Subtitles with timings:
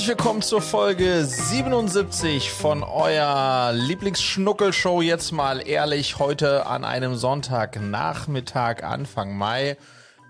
[0.00, 5.02] Herzlich willkommen zur Folge 77 von euer Lieblingsschnuckelshow.
[5.02, 9.76] Jetzt mal ehrlich, heute an einem Sonntagnachmittag, Anfang Mai.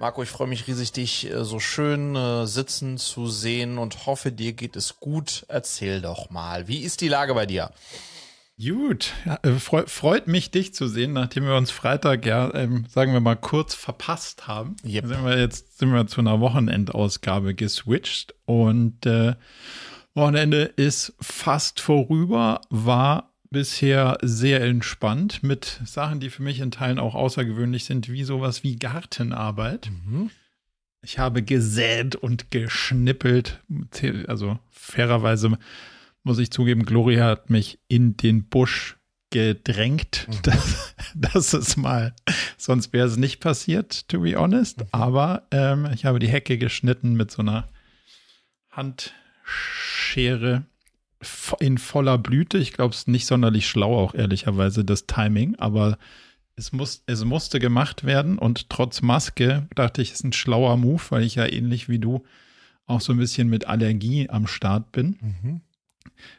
[0.00, 4.32] Marco, ich freue mich riesig, dich äh, so schön äh, sitzen zu sehen und hoffe,
[4.32, 5.44] dir geht es gut.
[5.46, 7.70] Erzähl doch mal, wie ist die Lage bei dir?
[8.60, 13.12] Gut, ja, äh, freut mich, dich zu sehen, nachdem wir uns Freitag ja, ähm, sagen
[13.12, 14.76] wir mal, kurz verpasst haben.
[14.84, 15.06] Yep.
[15.06, 19.34] Sind wir jetzt sind wir zu einer Wochenendausgabe geswitcht und äh,
[20.14, 26.98] Wochenende ist fast vorüber, war bisher sehr entspannt mit Sachen, die für mich in Teilen
[26.98, 29.90] auch außergewöhnlich sind, wie sowas wie Gartenarbeit.
[30.04, 30.30] Mhm.
[31.02, 33.60] Ich habe gesät und geschnippelt,
[34.26, 35.56] also fairerweise
[36.22, 38.98] muss ich zugeben, Gloria hat mich in den Busch
[39.30, 40.26] gedrängt.
[40.28, 40.34] Mhm.
[40.42, 42.14] Das, das ist mal,
[42.56, 44.80] sonst wäre es nicht passiert, to be honest.
[44.80, 44.86] Mhm.
[44.92, 47.68] Aber ähm, ich habe die Hecke geschnitten mit so einer
[48.70, 50.64] Handschere
[51.58, 52.58] in voller Blüte.
[52.58, 55.98] Ich glaube, es ist nicht sonderlich schlau, auch ehrlicherweise, das Timing, aber
[56.56, 60.76] es, muss, es musste gemacht werden und trotz Maske dachte ich, es ist ein schlauer
[60.76, 62.24] Move, weil ich ja ähnlich wie du
[62.86, 65.16] auch so ein bisschen mit Allergie am Start bin.
[65.20, 65.60] Mhm.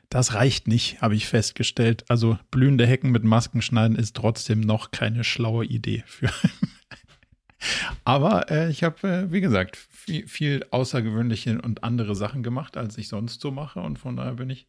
[0.10, 2.06] Das reicht nicht, habe ich festgestellt.
[2.10, 6.30] Also blühende Hecken mit Masken schneiden ist trotzdem noch keine schlaue Idee für.
[8.04, 12.98] Aber äh, ich habe, äh, wie gesagt, viel, viel, außergewöhnliche und andere Sachen gemacht, als
[12.98, 13.80] ich sonst so mache.
[13.80, 14.68] Und von daher bin ich,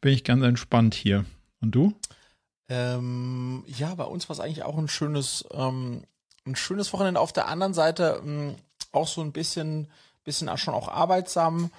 [0.00, 1.24] bin ich ganz entspannt hier.
[1.60, 1.94] Und du?
[2.68, 6.02] Ähm, ja, bei uns war es eigentlich auch ein schönes, ähm,
[6.46, 7.20] ein schönes Wochenende.
[7.20, 8.56] Auf der anderen Seite ähm,
[8.92, 9.88] auch so ein bisschen,
[10.24, 11.70] bisschen schon auch arbeitsam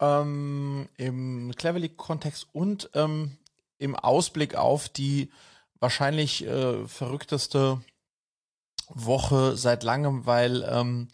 [0.00, 3.36] ähm, im Cleverly-Kontext und ähm,
[3.78, 5.30] im Ausblick auf die
[5.80, 7.80] wahrscheinlich äh, verrückteste
[8.88, 11.08] Woche seit langem, weil ähm,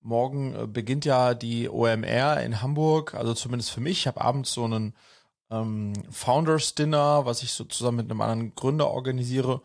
[0.00, 4.00] morgen äh, beginnt ja die OMR in Hamburg, also zumindest für mich.
[4.00, 4.94] Ich habe abends so einen
[5.50, 9.62] ähm, Founders Dinner, was ich so zusammen mit einem anderen Gründer organisiere.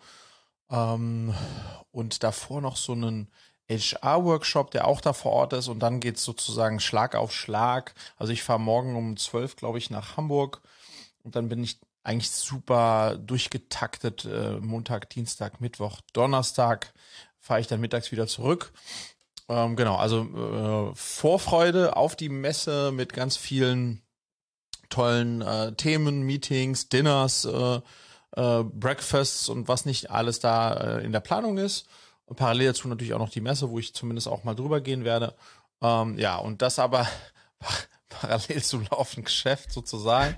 [0.69, 1.33] Ähm,
[1.91, 3.29] und davor noch so einen
[3.69, 7.93] HR-Workshop, der auch da vor Ort ist und dann geht's sozusagen Schlag auf Schlag.
[8.17, 10.61] Also ich fahre morgen um zwölf, glaube ich, nach Hamburg
[11.23, 14.25] und dann bin ich eigentlich super durchgetaktet.
[14.25, 16.93] Äh, Montag, Dienstag, Mittwoch, Donnerstag
[17.39, 18.71] fahre ich dann mittags wieder zurück.
[19.49, 20.21] Ähm, genau, also
[20.91, 24.01] äh, Vorfreude auf die Messe mit ganz vielen
[24.89, 27.81] tollen äh, Themen, Meetings, Dinners, äh,
[28.35, 31.87] äh, Breakfasts und was nicht alles da äh, in der Planung ist.
[32.27, 35.03] Und parallel dazu natürlich auch noch die Messe, wo ich zumindest auch mal drüber gehen
[35.03, 35.33] werde.
[35.81, 37.07] Ähm, ja, und das aber
[38.09, 40.35] parallel zum laufenden Geschäft sozusagen.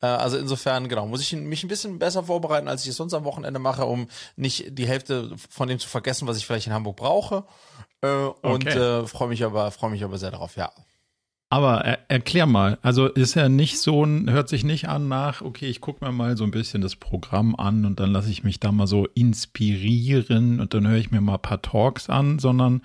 [0.00, 3.14] Äh, also insofern, genau, muss ich mich ein bisschen besser vorbereiten, als ich es sonst
[3.14, 6.72] am Wochenende mache, um nicht die Hälfte von dem zu vergessen, was ich vielleicht in
[6.72, 7.44] Hamburg brauche.
[8.02, 8.78] Äh, und okay.
[8.78, 10.72] äh, freue mich aber, freue mich aber sehr darauf, ja.
[11.52, 15.42] Aber er, erklär mal, also ist er nicht so ein, hört sich nicht an nach,
[15.42, 18.42] okay, ich gucke mir mal so ein bisschen das Programm an und dann lasse ich
[18.42, 22.38] mich da mal so inspirieren und dann höre ich mir mal ein paar Talks an,
[22.38, 22.80] sondern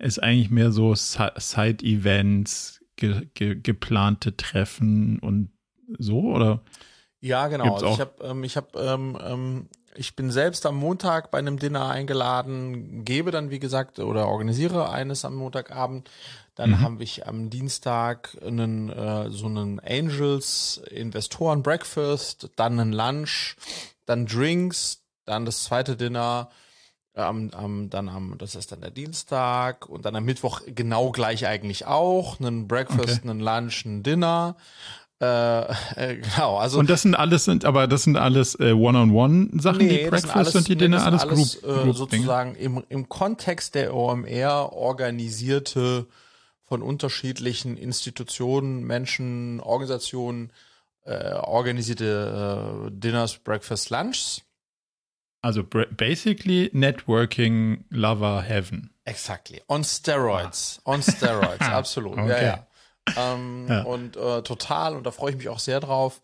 [0.00, 1.64] ist eigentlich mehr so Side-Events,
[2.96, 5.52] ge, ge, geplante Treffen und
[5.96, 6.62] so, oder?
[7.20, 7.74] Ja, genau.
[7.74, 11.58] Also ich habe, ähm, ich habe, ähm, ähm, ich bin selbst am Montag bei einem
[11.58, 16.08] Dinner eingeladen, gebe dann, wie gesagt, oder organisiere eines am Montagabend
[16.60, 16.80] dann mhm.
[16.80, 23.56] habe ich am Dienstag einen, äh, so einen Angels Investoren Breakfast, dann einen Lunch,
[24.04, 26.50] dann Drinks, dann das zweite Dinner,
[27.14, 31.46] ähm, ähm, dann am, das ist dann der Dienstag und dann am Mittwoch genau gleich
[31.46, 33.30] eigentlich auch, einen Breakfast, okay.
[33.30, 34.56] einen Lunch, ein Dinner.
[35.20, 35.60] Äh,
[35.96, 40.04] äh, genau, also und das sind alles sind, aber das sind alles äh, One-on-One-Sachen, nee,
[40.04, 43.08] die Breakfast alles, und die Dinner, nee, alles, alles Group, äh, Group sozusagen im, im
[43.10, 46.06] Kontext der OMR organisierte
[46.64, 50.52] von unterschiedlichen Institutionen, Menschen, Organisationen
[51.04, 54.42] äh, organisierte Dinners, Breakfast, Lunches.
[55.42, 58.90] Also basically Networking Lover Heaven.
[59.04, 59.62] Exactly.
[59.68, 60.80] On steroids.
[60.84, 60.92] Ah.
[60.92, 62.18] On steroids, absolut.
[62.18, 62.28] Okay.
[62.28, 62.66] Ja, ja.
[63.16, 63.82] Ähm, ja.
[63.82, 66.20] Und äh, total, und da freue ich mich auch sehr drauf.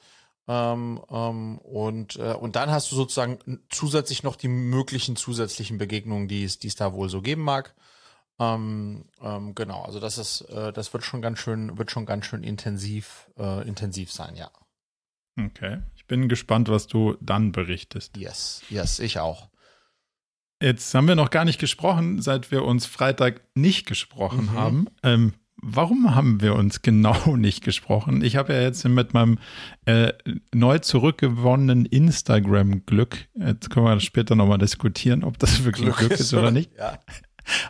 [0.48, 6.28] Ähm, ähm, und, äh, und dann hast du sozusagen zusätzlich noch die möglichen zusätzlichen Begegnungen,
[6.28, 7.74] die es, die es da wohl so geben mag.
[8.38, 12.26] Ähm, ähm, genau, also das ist, äh, das wird schon ganz schön, wird schon ganz
[12.26, 14.50] schön intensiv, äh, intensiv sein, ja.
[15.38, 15.82] Okay.
[15.94, 18.16] Ich bin gespannt, was du dann berichtest.
[18.16, 19.48] Yes, yes, ich auch.
[20.62, 24.52] Jetzt haben wir noch gar nicht gesprochen, seit wir uns Freitag nicht gesprochen mhm.
[24.52, 24.86] haben.
[25.02, 28.22] Ähm, warum haben wir uns genau nicht gesprochen?
[28.22, 29.38] Ich habe ja jetzt mit meinem
[29.84, 30.12] äh,
[30.54, 36.32] neu zurückgewonnenen Instagram-Glück, jetzt können wir später nochmal diskutieren, ob das wirklich Glück, Glück ist
[36.34, 36.70] oder nicht.
[36.78, 36.98] Ja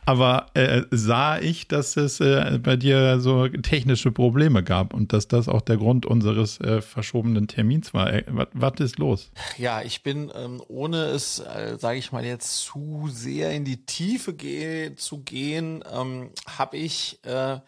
[0.05, 5.29] Aber äh, sah ich, dass es äh, bei dir so technische Probleme gab und dass
[5.29, 8.13] das auch der Grund unseres äh, verschobenen Termins war.
[8.13, 9.31] Äh, was ist los?
[9.59, 13.85] Ja, ich bin, ähm, ohne es, äh, sage ich mal, jetzt zu sehr in die
[13.85, 17.59] Tiefe geh zu gehen, ähm, habe ich, äh,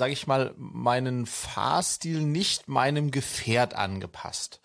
[0.00, 4.62] sage ich mal, meinen Fahrstil nicht meinem Gefährt angepasst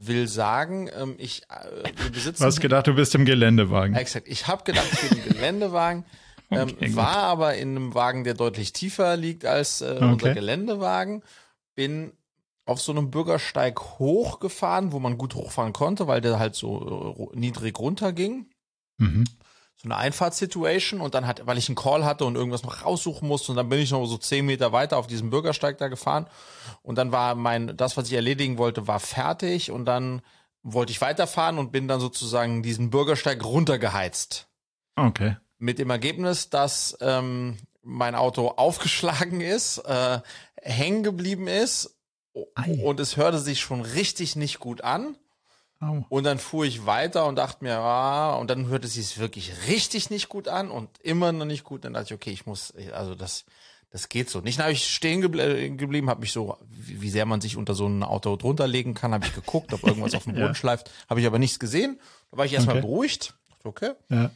[0.00, 2.42] will sagen, ähm, ich äh, wir besitzen.
[2.42, 3.94] Du hast gedacht, du bist im Geländewagen.
[3.94, 4.26] Exakt.
[4.26, 6.04] Ich habe gedacht, ich bin im Geländewagen.
[6.48, 10.04] Ähm, okay, war aber in einem Wagen, der deutlich tiefer liegt als äh, okay.
[10.04, 11.24] unser Geländewagen.
[11.74, 12.12] Bin
[12.66, 17.36] auf so einem Bürgersteig hochgefahren, wo man gut hochfahren konnte, weil der halt so äh,
[17.36, 18.46] niedrig runterging.
[18.98, 19.24] Mhm
[19.76, 23.28] so eine Einfahrtssituation und dann hat, weil ich einen Call hatte und irgendwas noch raussuchen
[23.28, 26.26] musste und dann bin ich noch so zehn Meter weiter auf diesem Bürgersteig da gefahren
[26.82, 30.22] und dann war mein, das, was ich erledigen wollte, war fertig und dann
[30.62, 34.48] wollte ich weiterfahren und bin dann sozusagen diesen Bürgersteig runtergeheizt.
[34.96, 35.36] Okay.
[35.58, 40.20] Mit dem Ergebnis, dass ähm, mein Auto aufgeschlagen ist, äh,
[40.60, 41.98] hängen geblieben ist
[42.54, 42.82] Ei.
[42.82, 45.16] und es hörte sich schon richtig nicht gut an.
[45.80, 46.04] Oh.
[46.08, 49.52] Und dann fuhr ich weiter und dachte mir, ah, und dann hörte es sich wirklich
[49.68, 51.84] richtig nicht gut an und immer noch nicht gut.
[51.84, 53.44] Dann dachte ich, okay, ich muss, also das,
[53.90, 54.40] das geht so.
[54.40, 57.56] Nicht, dann habe ich stehen gebl geblieben, habe mich so, wie, wie, sehr man sich
[57.56, 60.46] unter so ein Auto drunter legen kann, habe ich geguckt, ob irgendwas auf dem Boden
[60.46, 60.54] ja.
[60.54, 62.00] schleift, habe ich aber nichts gesehen.
[62.30, 62.86] Da war ich erstmal okay.
[62.86, 63.34] beruhigt.
[63.62, 63.92] Okay.
[64.08, 64.30] Ja.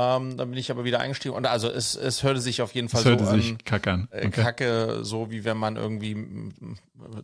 [0.00, 2.88] Ähm, dann bin ich aber wieder eingestiegen und also es, es hörte sich auf jeden
[2.88, 4.08] Fall es hörte so sich an, Kacke an.
[4.10, 4.42] Äh, okay.
[4.42, 6.16] Kacke, so wie wenn man irgendwie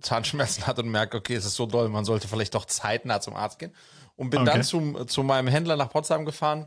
[0.02, 3.34] Zahnschmerzen hat und merkt, okay, es ist so doll, man sollte vielleicht doch zeitnah zum
[3.34, 3.72] Arzt gehen.
[4.16, 4.50] Und bin okay.
[4.50, 6.66] dann zum, zu meinem Händler nach Potsdam gefahren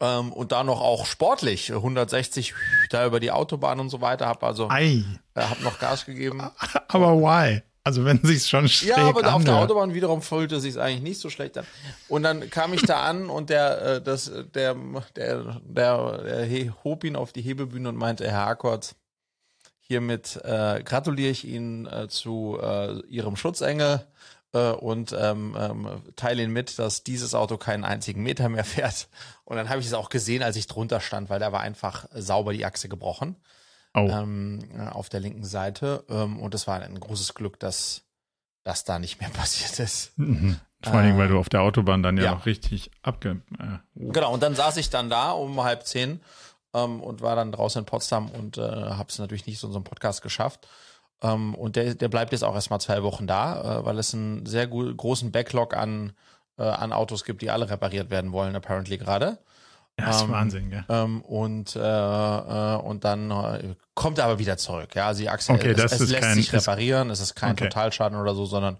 [0.00, 2.54] ähm, und da noch auch sportlich 160
[2.90, 5.02] da über die Autobahn und so weiter, habe also äh,
[5.36, 6.42] hab noch Gas gegeben.
[6.88, 7.62] Aber why?
[7.88, 9.34] Also wenn sich schon schräg Ja, aber anhört.
[9.34, 11.64] auf der Autobahn wiederum fühlte sich eigentlich nicht so schlecht an.
[12.06, 14.74] Und dann kam ich da an und der, äh, das, der,
[15.16, 18.94] der, der, der hob ihn auf die Hebebühne und meinte, Herr Akkord,
[19.80, 24.06] hiermit äh, gratuliere ich Ihnen äh, zu äh, Ihrem Schutzengel
[24.52, 29.08] äh, und ähm, ähm, teile Ihnen mit, dass dieses Auto keinen einzigen Meter mehr fährt.
[29.46, 32.04] Und dann habe ich es auch gesehen, als ich drunter stand, weil da war einfach
[32.12, 33.36] sauber die Achse gebrochen
[33.94, 34.08] oh.
[34.10, 36.04] ähm, äh, auf der linken Seite.
[36.08, 38.04] Ähm, und es war ein großes Glück, dass
[38.64, 40.18] das da nicht mehr passiert ist.
[40.18, 40.60] Mhm.
[40.82, 42.34] Vor allem, äh, weil du auf der Autobahn dann ja, ja.
[42.34, 43.42] noch richtig abge.
[43.58, 44.12] Äh, oh.
[44.12, 46.20] Genau, und dann saß ich dann da um halb zehn
[46.74, 49.84] ähm, und war dann draußen in Potsdam und äh, habe es natürlich nicht so einem
[49.84, 50.68] Podcast geschafft.
[51.22, 54.46] Ähm, und der, der bleibt jetzt auch erstmal zwei Wochen da, äh, weil es einen
[54.46, 56.12] sehr großen Backlog an,
[56.58, 59.38] äh, an Autos gibt, die alle repariert werden wollen, apparently gerade.
[59.98, 60.84] Ja, ist ähm, Wahnsinn, gell?
[60.88, 64.94] Ähm, und, äh, äh, und dann äh, kommt er aber wieder zurück.
[64.94, 67.64] Ja, also die Achse, okay, es, es lässt kein, sich reparieren, es ist kein okay.
[67.64, 68.78] Totalschaden oder so, sondern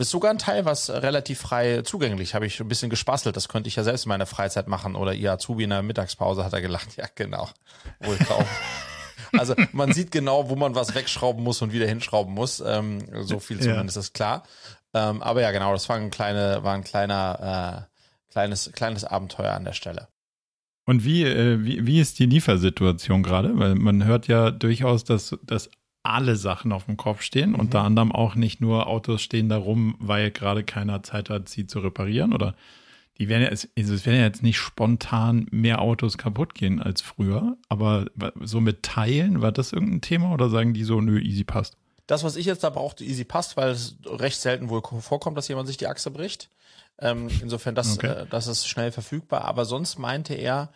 [0.00, 2.34] ist sogar ein Teil, was relativ frei zugänglich.
[2.34, 3.36] Habe ich ein bisschen gespastelt.
[3.36, 4.96] Das könnte ich ja selbst in meiner Freizeit machen.
[4.96, 6.88] Oder ihr Azubi in der Mittagspause hat er gelacht.
[6.96, 7.48] Ja, genau.
[8.00, 8.44] Wohl kaum.
[9.38, 12.60] also man sieht genau, wo man was wegschrauben muss und wieder hinschrauben muss.
[12.60, 14.00] Ähm, so viel zumindest ja.
[14.00, 14.44] ist klar.
[14.92, 19.52] Ähm, aber ja, genau, das war ein, kleine, war ein kleiner, äh, kleines, kleines Abenteuer
[19.52, 20.08] an der Stelle.
[20.86, 23.58] Und wie, äh, wie, wie ist die Liefersituation gerade?
[23.58, 25.70] Weil man hört ja durchaus, dass, dass
[26.02, 27.50] alle Sachen auf dem Kopf stehen.
[27.50, 27.60] Mhm.
[27.60, 31.66] Unter anderem auch nicht nur Autos stehen da rum, weil gerade keiner Zeit hat, sie
[31.66, 32.32] zu reparieren.
[32.32, 32.54] Oder
[33.18, 37.00] die werden ja, also es werden ja jetzt nicht spontan mehr Autos kaputt gehen als
[37.00, 37.56] früher.
[37.68, 38.06] Aber
[38.42, 41.76] so mit Teilen, war das irgendein Thema oder sagen die so, nö, easy passt?
[42.06, 45.48] Das, was ich jetzt da brauchte, easy passt, weil es recht selten wohl vorkommt, dass
[45.48, 46.50] jemand sich die Achse bricht.
[46.98, 48.06] Ähm, insofern, das, okay.
[48.06, 49.44] äh, das ist schnell verfügbar.
[49.44, 50.70] Aber sonst meinte er,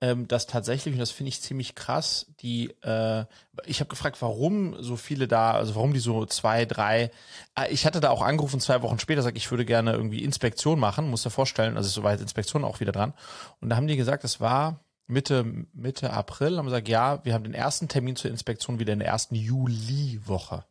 [0.00, 3.24] ähm, dass tatsächlich, und das finde ich ziemlich krass, die, äh,
[3.64, 7.10] ich habe gefragt, warum so viele da, also warum die so zwei, drei,
[7.58, 10.78] äh, ich hatte da auch angerufen zwei Wochen später, sag ich würde gerne irgendwie Inspektion
[10.78, 13.14] machen, muss dir vorstellen, also soweit Inspektion auch wieder dran.
[13.60, 17.44] Und da haben die gesagt, es war Mitte, Mitte April, haben gesagt, ja, wir haben
[17.44, 20.64] den ersten Termin zur Inspektion wieder in der ersten Juliwoche.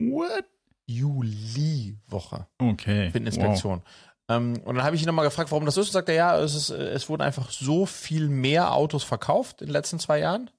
[0.00, 0.44] What?
[0.86, 2.46] Juliwoche.
[2.58, 3.10] Okay.
[3.10, 3.80] Für eine Inspektion.
[3.80, 4.36] Wow.
[4.36, 5.88] Ähm, und dann habe ich ihn nochmal gefragt, warum das ist.
[5.88, 9.68] Und sagt er, ja, es, ist, es wurden einfach so viel mehr Autos verkauft in
[9.68, 10.50] den letzten zwei Jahren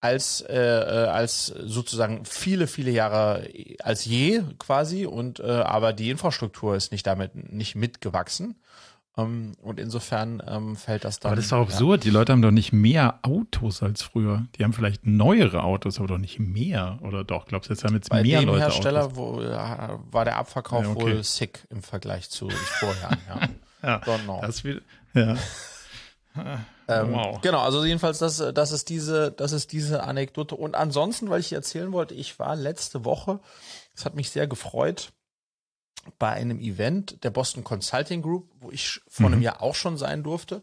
[0.00, 3.48] als, äh, äh als sozusagen viele, viele Jahre
[3.82, 5.06] als je quasi.
[5.06, 8.60] Und äh, aber die Infrastruktur ist nicht damit nicht mitgewachsen.
[9.18, 11.30] Um, ähm, und insofern ähm, fällt das dann.
[11.30, 12.04] Aber das ist doch absurd.
[12.04, 12.10] Ja.
[12.10, 14.46] Die Leute haben doch nicht mehr Autos als früher.
[14.56, 16.98] Die haben vielleicht neuere Autos, aber doch nicht mehr.
[17.00, 17.46] Oder doch?
[17.46, 19.16] Glaubst du, jetzt haben jetzt Bei mehr dem Leute Hersteller Autos?
[19.16, 19.56] Wo, äh,
[20.10, 21.00] war der Abverkauf ja, okay.
[21.00, 23.18] wohl sick im Vergleich zu Vorjahren.
[23.26, 23.48] Ja,
[23.82, 24.40] ja Don't know.
[24.42, 24.82] Das wieder,
[25.14, 25.36] ja.
[26.88, 27.40] ähm, wow.
[27.40, 30.54] Genau, also jedenfalls, das, das, ist diese, das ist diese Anekdote.
[30.54, 33.40] Und ansonsten, weil ich erzählen wollte, ich war letzte Woche,
[33.94, 35.12] das hat mich sehr gefreut,
[36.18, 39.34] bei einem Event der Boston Consulting Group, wo ich vor mhm.
[39.34, 40.62] einem Jahr auch schon sein durfte.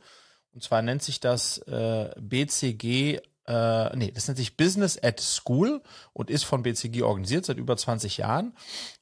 [0.53, 5.81] Und zwar nennt sich das äh, BCG äh, nee, das nennt sich Business at School
[6.13, 8.53] und ist von BCG organisiert seit über 20 Jahren.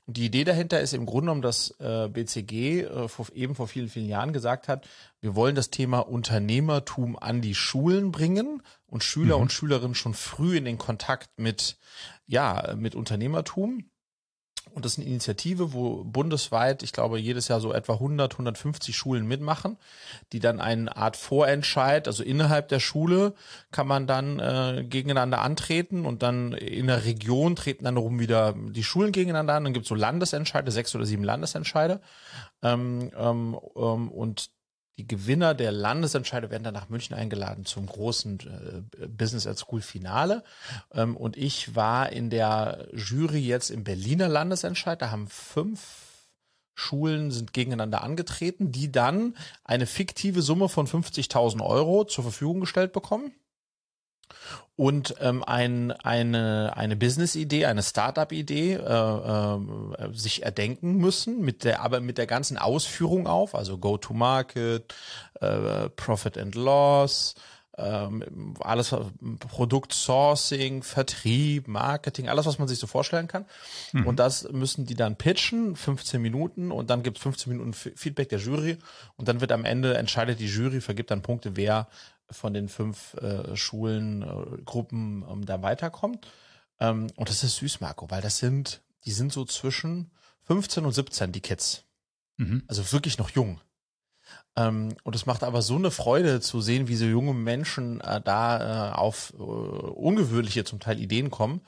[0.07, 3.67] Und die Idee dahinter ist im Grunde genommen, dass äh, BCG äh, vor, eben vor
[3.67, 4.87] vielen, vielen Jahren gesagt hat,
[5.19, 9.43] wir wollen das Thema Unternehmertum an die Schulen bringen und Schüler mhm.
[9.43, 11.77] und Schülerinnen schon früh in den Kontakt mit,
[12.25, 13.90] ja, mit Unternehmertum
[14.73, 18.95] und das ist eine Initiative, wo bundesweit, ich glaube, jedes Jahr so etwa 100, 150
[18.95, 19.77] Schulen mitmachen,
[20.31, 23.33] die dann eine Art Vorentscheid, also innerhalb der Schule
[23.71, 28.53] kann man dann äh, gegeneinander antreten und dann in der Region treten dann rum wieder
[28.53, 29.63] die Schulen gegeneinander an.
[29.63, 32.01] Dann gibt es so Landesentscheide, sechs oder sieben Landesentscheide.
[32.63, 34.49] Ähm, ähm, ähm und
[34.97, 39.81] die Gewinner der Landesentscheide werden dann nach München eingeladen zum großen äh, Business at School
[39.81, 40.43] Finale.
[40.93, 45.01] Ähm, und ich war in der Jury jetzt im Berliner Landesentscheid.
[45.01, 46.11] Da haben fünf
[46.73, 52.93] Schulen sind gegeneinander angetreten, die dann eine fiktive Summe von 50.000 Euro zur Verfügung gestellt
[52.93, 53.33] bekommen
[54.81, 59.59] und ähm, ein, eine, eine Business-Idee, eine Startup-Idee äh, äh,
[60.11, 64.91] sich erdenken müssen, mit der, aber mit der ganzen Ausführung auf, also Go-to-Market,
[65.39, 67.35] äh, Profit and Loss,
[67.77, 68.95] ähm, alles
[69.49, 73.45] Produkt Sourcing, Vertrieb, Marketing, alles, was man sich so vorstellen kann.
[73.93, 74.07] Mhm.
[74.07, 78.29] Und das müssen die dann pitchen, 15 Minuten und dann gibt es 15 Minuten Feedback
[78.29, 78.77] der Jury
[79.15, 81.87] und dann wird am Ende entscheidet die Jury, vergibt dann Punkte, wer
[82.31, 86.27] von den fünf äh, Schulen, äh, Gruppen ähm, da weiterkommt.
[86.79, 90.11] Ähm, und das ist süß, Marco, weil das sind, die sind so zwischen
[90.43, 91.85] 15 und 17, die Kids.
[92.37, 92.63] Mhm.
[92.67, 93.61] Also wirklich noch jung.
[94.55, 98.21] Ähm, und es macht aber so eine Freude zu sehen, wie so junge Menschen äh,
[98.21, 101.61] da äh, auf äh, ungewöhnliche zum Teil Ideen kommen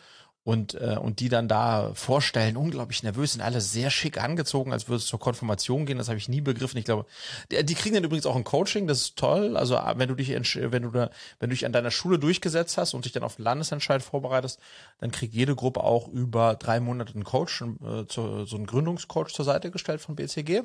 [0.46, 4.90] und, äh, und die dann da vorstellen, unglaublich nervös, sind alle sehr schick angezogen, als
[4.90, 5.98] würde es zur Konfirmation gehen.
[5.98, 6.78] Das habe ich nie begriffen.
[6.78, 7.06] Ich glaube,
[7.50, 9.56] die, die kriegen dann übrigens auch ein Coaching, das ist toll.
[9.56, 11.10] Also ah, wenn du dich, wenn du da,
[11.40, 14.60] wenn du dich an deiner Schule durchgesetzt hast und dich dann auf den Landesentscheid vorbereitest,
[15.00, 19.32] dann kriegt jede Gruppe auch über drei Monate einen Coach, äh, zu, so einen Gründungscoach
[19.32, 20.64] zur Seite gestellt von BCG,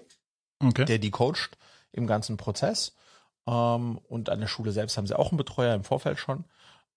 [0.60, 0.86] okay.
[0.86, 1.56] der die coacht
[1.92, 2.96] im ganzen Prozess.
[3.46, 6.44] Ähm, und an der Schule selbst haben sie auch einen Betreuer im Vorfeld schon.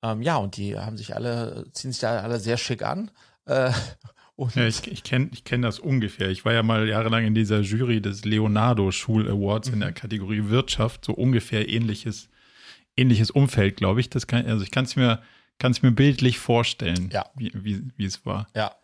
[0.04, 3.12] Ähm, ja, und die haben sich alle, ziehen sich da alle sehr schick an.
[3.46, 3.72] Äh,
[4.56, 6.30] ja, ich, ich kenne ich kenn das ungefähr.
[6.30, 9.96] Ich war ja mal jahrelang in dieser Jury des Leonardo Schul Awards in der mhm.
[9.96, 12.30] Kategorie Wirtschaft, so ungefähr ähnliches,
[12.98, 14.10] ähnliches Umfeld, glaube ich.
[14.10, 15.22] Das kann, also ich kann es mir,
[15.60, 17.26] kann es mir bildlich vorstellen, ja.
[17.36, 18.48] wie, wie, wie es war.
[18.56, 18.76] Ja,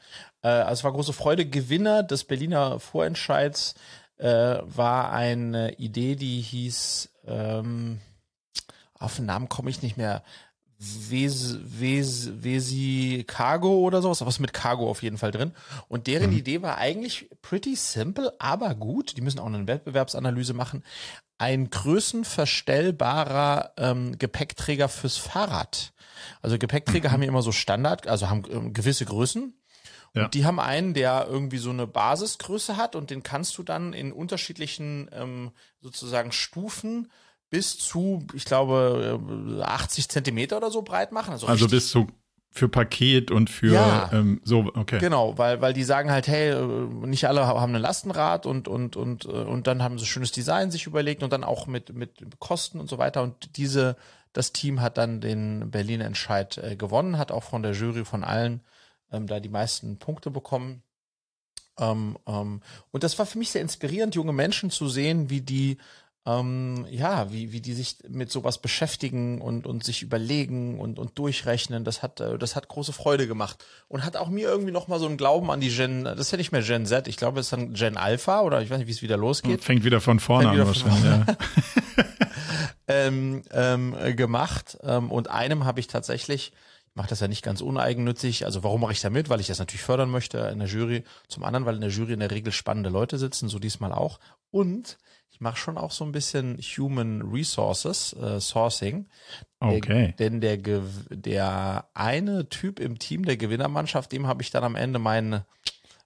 [0.43, 1.47] äh, also es war große Freude.
[1.47, 3.74] Gewinner des Berliner Vorentscheids
[4.17, 8.00] äh, war eine Idee, die hieß, ähm,
[9.00, 10.24] auf den Namen komme ich nicht mehr.
[10.79, 15.53] Wes, Wes, Wesi Cargo oder sowas, was mit Cargo auf jeden Fall drin.
[15.88, 16.38] Und deren mhm.
[16.38, 19.17] Idee war eigentlich pretty simple, aber gut.
[19.17, 20.84] Die müssen auch eine Wettbewerbsanalyse machen.
[21.39, 25.93] Ein größenverstellbarer ähm, Gepäckträger fürs Fahrrad.
[26.41, 27.13] Also Gepäckträger mhm.
[27.13, 29.55] haben ja immer so Standard, also haben ähm, gewisse Größen.
[30.13, 30.27] Und ja.
[30.29, 34.12] die haben einen, der irgendwie so eine Basisgröße hat und den kannst du dann in
[34.12, 37.12] unterschiedlichen ähm, sozusagen Stufen
[37.49, 39.19] bis zu, ich glaube,
[39.63, 41.31] 80 äh, Zentimeter oder so breit machen.
[41.31, 42.07] Also, also bis zu
[42.49, 44.97] für Paket und für ja, ähm, so, okay.
[44.99, 46.65] Genau, weil, weil die sagen halt, hey, äh,
[47.05, 50.71] nicht alle haben ein Lastenrad und, und, und, äh, und dann haben sie schönes Design
[50.71, 53.21] sich überlegt und dann auch mit, mit Kosten und so weiter.
[53.21, 53.95] Und diese,
[54.33, 58.23] das Team hat dann den Berliner Entscheid äh, gewonnen, hat auch von der Jury von
[58.23, 58.61] allen
[59.11, 60.81] ähm, da die meisten Punkte bekommen.
[61.79, 62.61] Ähm, ähm,
[62.91, 65.77] und das war für mich sehr inspirierend, junge Menschen zu sehen, wie die
[66.27, 71.17] ähm, ja, wie, wie die sich mit sowas beschäftigen und, und sich überlegen und, und
[71.17, 73.63] durchrechnen, das hat, äh, das hat große Freude gemacht.
[73.88, 76.38] Und hat auch mir irgendwie nochmal so einen Glauben an die Gen, das ist ja
[76.38, 78.88] nicht mehr Gen Z, ich glaube, es ist dann Gen Alpha oder ich weiß nicht,
[78.88, 79.63] wie es wieder losgeht.
[79.63, 81.25] Fängt wieder von vorne an wahrscheinlich, ja.
[82.89, 84.77] ähm, ähm, gemacht.
[84.84, 86.51] Ähm, und einem habe ich tatsächlich,
[86.89, 88.43] ich mache das ja nicht ganz uneigennützig.
[88.43, 89.29] Also warum mache ich da mit?
[89.29, 91.05] Weil ich das natürlich fördern möchte in der Jury.
[91.29, 94.19] Zum anderen, weil in der Jury in der Regel spannende Leute sitzen, so diesmal auch.
[94.51, 94.98] Und
[95.38, 99.06] ich mache schon auch so ein bisschen Human Resources äh, Sourcing.
[99.60, 100.15] Okay.
[100.17, 100.58] Der, denn der,
[101.12, 105.44] der eine Typ im Team der Gewinnermannschaft, dem habe ich dann am Ende meinen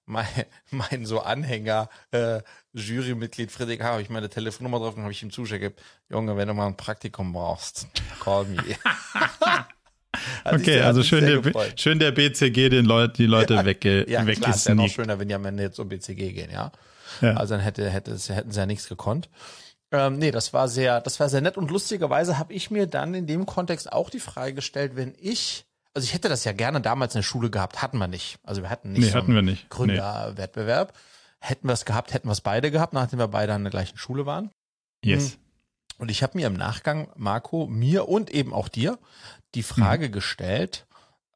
[0.06, 0.28] mein,
[0.72, 2.42] mein so Anhänger, äh,
[2.74, 5.82] Jurymitglied Friedrich habe ich meine Telefonnummer drauf und habe ich ihm zuschickt.
[6.10, 7.88] Junge, wenn du mal ein Praktikum brauchst,
[8.20, 8.58] call me.
[10.44, 14.42] okay, also schön der, schön der BCG den Leut, die Leute ja, wegge ja, weggesneakt.
[14.42, 16.74] Klar, ist ja noch schöner, wenn die am Ende jetzt zum BCG gehen, ja.
[17.20, 17.34] Ja.
[17.34, 19.30] Also dann hätte, hätte, hätten sie ja nichts gekonnt.
[19.91, 23.13] Ähm, nee, das war sehr, das war sehr nett und lustigerweise habe ich mir dann
[23.13, 26.80] in dem Kontext auch die Frage gestellt, wenn ich, also ich hätte das ja gerne
[26.80, 28.39] damals in der Schule gehabt, hatten wir nicht.
[28.44, 29.70] Also wir hatten nicht nee, so hatten wir nicht.
[29.70, 30.94] Gründerwettbewerb.
[30.94, 31.48] Nee.
[31.48, 33.98] Hätten wir es gehabt, hätten wir es beide gehabt, nachdem wir beide an der gleichen
[33.98, 34.51] Schule waren.
[35.03, 35.38] Yes.
[35.98, 38.98] Und ich habe mir im Nachgang, Marco, mir und eben auch dir
[39.56, 40.12] die Frage mhm.
[40.13, 40.86] gestellt,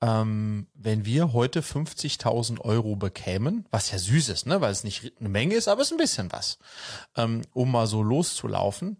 [0.05, 5.13] ähm, wenn wir heute 50.000 Euro bekämen, was ja süß ist, ne, weil es nicht
[5.19, 6.59] eine Menge ist, aber es ist ein bisschen was,
[7.15, 8.97] ähm, um mal so loszulaufen.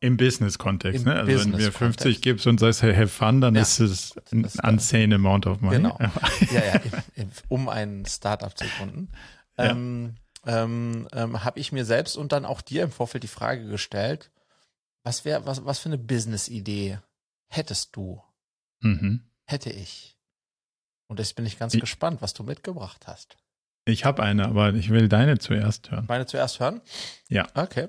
[0.00, 1.14] Im Business-Kontext, ne?
[1.14, 4.14] Also Business wenn mir 50 gibst und sagst, hey, have fun, dann ja, ist es
[4.30, 5.78] ein insane amount of money.
[5.78, 5.98] Genau.
[6.52, 6.80] ja,
[7.16, 9.08] ja, um ein Startup zu gründen.
[9.58, 9.70] Ja.
[9.70, 10.14] Ähm,
[10.46, 14.30] ähm, ähm, habe ich mir selbst und dann auch dir im Vorfeld die Frage gestellt,
[15.02, 16.98] was wäre, was, was für eine Business-Idee
[17.48, 18.22] hättest du?
[18.80, 19.24] Mhm.
[19.46, 20.19] Hätte ich.
[21.10, 23.36] Und jetzt bin ich ganz ich, gespannt, was du mitgebracht hast.
[23.84, 26.04] Ich habe eine, aber ich will deine zuerst hören.
[26.06, 26.80] Meine zuerst hören?
[27.28, 27.48] Ja.
[27.54, 27.88] Okay.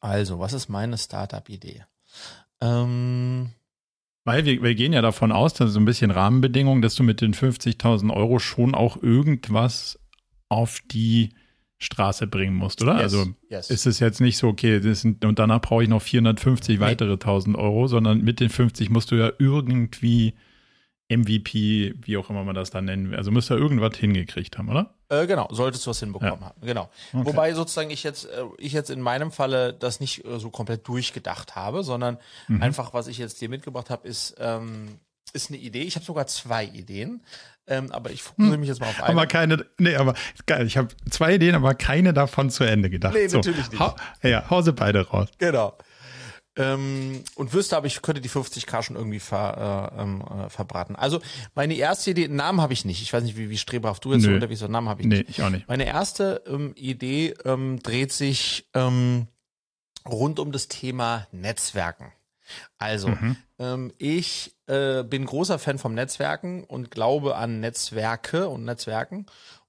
[0.00, 1.84] Also, was ist meine Startup-Idee?
[2.60, 3.52] Ähm,
[4.24, 7.20] weil wir, wir gehen ja davon aus, dass so ein bisschen Rahmenbedingungen, dass du mit
[7.20, 9.96] den 50.000 Euro schon auch irgendwas
[10.48, 11.32] auf die
[11.78, 12.94] Straße bringen musst, oder?
[12.94, 13.70] Yes, also yes.
[13.70, 16.84] ist es jetzt nicht so, okay, sind, und danach brauche ich noch 450 nee.
[16.84, 20.34] weitere 1000 Euro, sondern mit den 50 musst du ja irgendwie
[21.16, 23.18] MVP, wie auch immer man das dann nennen will.
[23.18, 24.94] Also müsst ihr irgendwas hingekriegt haben, oder?
[25.08, 26.46] Äh, genau, solltest du was hinbekommen ja.
[26.46, 26.60] haben.
[26.62, 26.90] Genau.
[27.12, 27.26] Okay.
[27.26, 30.88] Wobei sozusagen ich jetzt, äh, ich jetzt in meinem Falle das nicht äh, so komplett
[30.88, 32.62] durchgedacht habe, sondern mhm.
[32.62, 34.98] einfach, was ich jetzt dir mitgebracht habe, ist, ähm,
[35.32, 35.82] ist eine Idee.
[35.82, 37.22] Ich habe sogar zwei Ideen.
[37.68, 39.16] Ähm, aber ich fokussiere mich jetzt mal auf eine.
[39.16, 40.14] Aber keine, nee, aber
[40.46, 43.14] geil, ich habe zwei Ideen, aber keine davon zu Ende gedacht.
[43.14, 43.78] Nee, so, natürlich nicht.
[43.78, 45.28] Ha, ja, hause beide raus.
[45.38, 45.78] Genau.
[46.54, 50.96] Ähm, und wüsste, aber ich könnte die 50k schon irgendwie ver, äh, ähm, äh, verbraten.
[50.96, 51.20] Also
[51.54, 53.00] meine erste Idee, Namen habe ich nicht.
[53.00, 54.34] Ich weiß nicht, wie, wie strebhaft du jetzt Nö.
[54.34, 54.70] unterwegs bist.
[54.70, 55.28] Namen habe ich nicht.
[55.28, 55.66] Nee, ich auch nicht.
[55.66, 59.28] Meine erste ähm, Idee ähm, dreht sich ähm,
[60.06, 62.12] rund um das Thema Netzwerken.
[62.76, 63.36] Also, mhm.
[63.58, 69.24] ähm, ich äh, bin großer Fan vom Netzwerken und glaube an Netzwerke und Netzwerken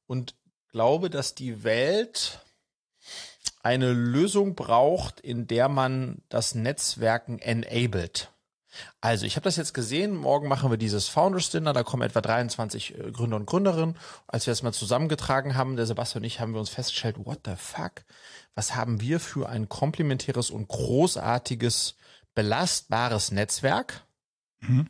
[0.06, 0.36] und
[0.74, 2.43] glaube, dass die Welt
[3.62, 8.29] eine Lösung braucht, in der man das Netzwerken enabled.
[9.01, 12.22] Also, ich habe das jetzt gesehen, morgen machen wir dieses Founders Dinner, da kommen etwa
[12.22, 13.98] 23 äh, Gründer und Gründerinnen.
[14.27, 17.42] Als wir das mal zusammengetragen haben, der Sebastian und ich, haben wir uns festgestellt, what
[17.46, 18.03] the fuck?
[18.56, 21.96] Was haben wir für ein komplementäres und großartiges,
[22.34, 24.06] belastbares Netzwerk?
[24.60, 24.88] Mhm.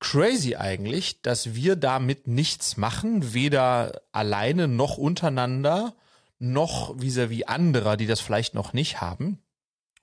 [0.00, 5.94] Crazy eigentlich, dass wir damit nichts machen, weder alleine noch untereinander
[6.38, 9.42] noch vis-à-vis -vis anderer, die das vielleicht noch nicht haben.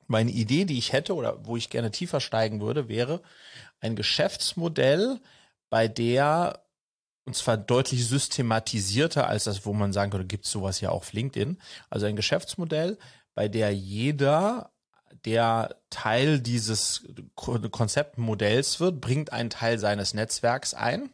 [0.08, 3.21] Meine Idee, die ich hätte oder wo ich gerne tiefer steigen würde, wäre
[3.80, 5.19] ein Geschäftsmodell,
[5.69, 6.65] bei der
[7.26, 11.13] und zwar deutlich systematisierter als das, wo man sagen könnte, gibt sowas ja auch auf
[11.13, 11.58] LinkedIn.
[11.89, 13.00] Also ein Geschäftsmodell,
[13.34, 14.71] bei der jeder,
[15.26, 17.04] der Teil dieses
[17.36, 21.10] Konzeptmodells wird, bringt einen Teil seines Netzwerks ein.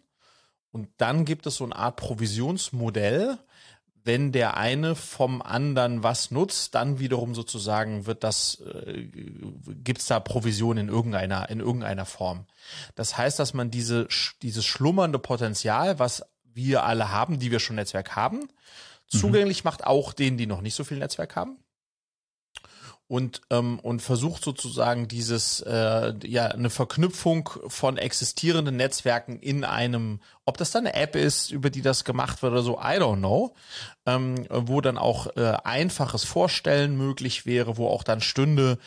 [0.71, 3.37] Und dann gibt es so eine Art Provisionsmodell,
[4.03, 9.07] wenn der eine vom anderen was nutzt, dann wiederum sozusagen wird das, äh,
[9.83, 12.45] gibt's da Provision in irgendeiner, in irgendeiner Form.
[12.95, 14.07] Das heißt, dass man diese,
[14.41, 18.47] dieses schlummernde Potenzial, was wir alle haben, die wir schon Netzwerk haben, mhm.
[19.07, 21.57] zugänglich macht auch denen, die noch nicht so viel Netzwerk haben
[23.11, 30.21] und ähm, und versucht sozusagen dieses äh, ja eine Verknüpfung von existierenden Netzwerken in einem,
[30.45, 33.17] ob das dann eine App ist, über die das gemacht wird oder so, I don't
[33.17, 33.53] know,
[34.05, 38.77] ähm, wo dann auch äh, einfaches Vorstellen möglich wäre, wo auch dann stünde,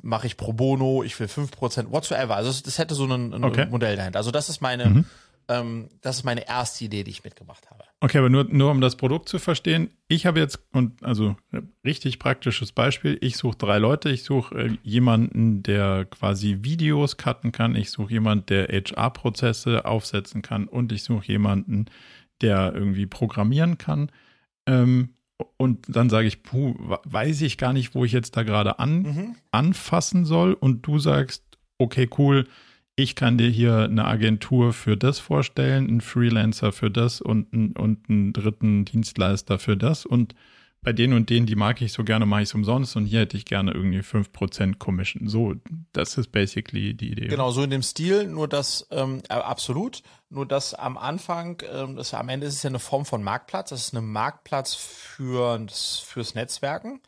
[0.00, 2.36] mache ich pro bono, ich will fünf Prozent, whatsoever.
[2.36, 3.66] Also das, hätte so ein, ein okay.
[3.66, 4.20] Modell dahinter.
[4.20, 5.06] Also das ist meine mhm.
[5.48, 7.84] Ähm, das ist meine erste Idee, die ich mitgebracht habe.
[8.00, 11.36] Okay, aber nur, nur um das Produkt zu verstehen, ich habe jetzt, und also
[11.84, 17.52] richtig praktisches Beispiel, ich suche drei Leute, ich suche äh, jemanden, der quasi Videos cutten
[17.52, 21.86] kann, ich suche jemanden, der HR-Prozesse aufsetzen kann und ich suche jemanden,
[22.40, 24.10] der irgendwie programmieren kann.
[24.66, 25.10] Ähm,
[25.56, 26.74] und dann sage ich, puh,
[27.04, 29.36] weiß ich gar nicht, wo ich jetzt da gerade an, mhm.
[29.50, 30.54] anfassen soll.
[30.54, 31.44] Und du sagst,
[31.78, 32.46] okay, cool,
[32.96, 37.72] ich kann dir hier eine Agentur für das vorstellen, einen Freelancer für das und, einen,
[37.72, 40.04] und einen dritten Dienstleister für das.
[40.04, 40.34] Und
[40.82, 43.20] bei denen und denen, die mag ich so gerne, mache ich es umsonst und hier
[43.20, 45.28] hätte ich gerne irgendwie 5% Commission.
[45.28, 45.54] So,
[45.92, 47.28] das ist basically die Idee.
[47.28, 51.94] Genau, so in dem Stil, nur das, ähm, äh, absolut, nur das am Anfang, ähm,
[51.94, 55.64] das am Ende ist es ja eine Form von Marktplatz, das ist ein Marktplatz für,
[55.70, 57.00] fürs Netzwerken.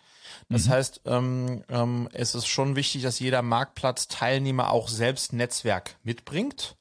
[0.49, 0.71] Das mhm.
[0.71, 6.77] heißt, ähm, ähm, es ist schon wichtig, dass jeder Marktplatzteilnehmer auch selbst Netzwerk mitbringt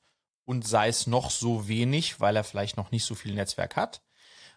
[0.45, 4.01] und sei es noch so wenig, weil er vielleicht noch nicht so viel Netzwerk hat.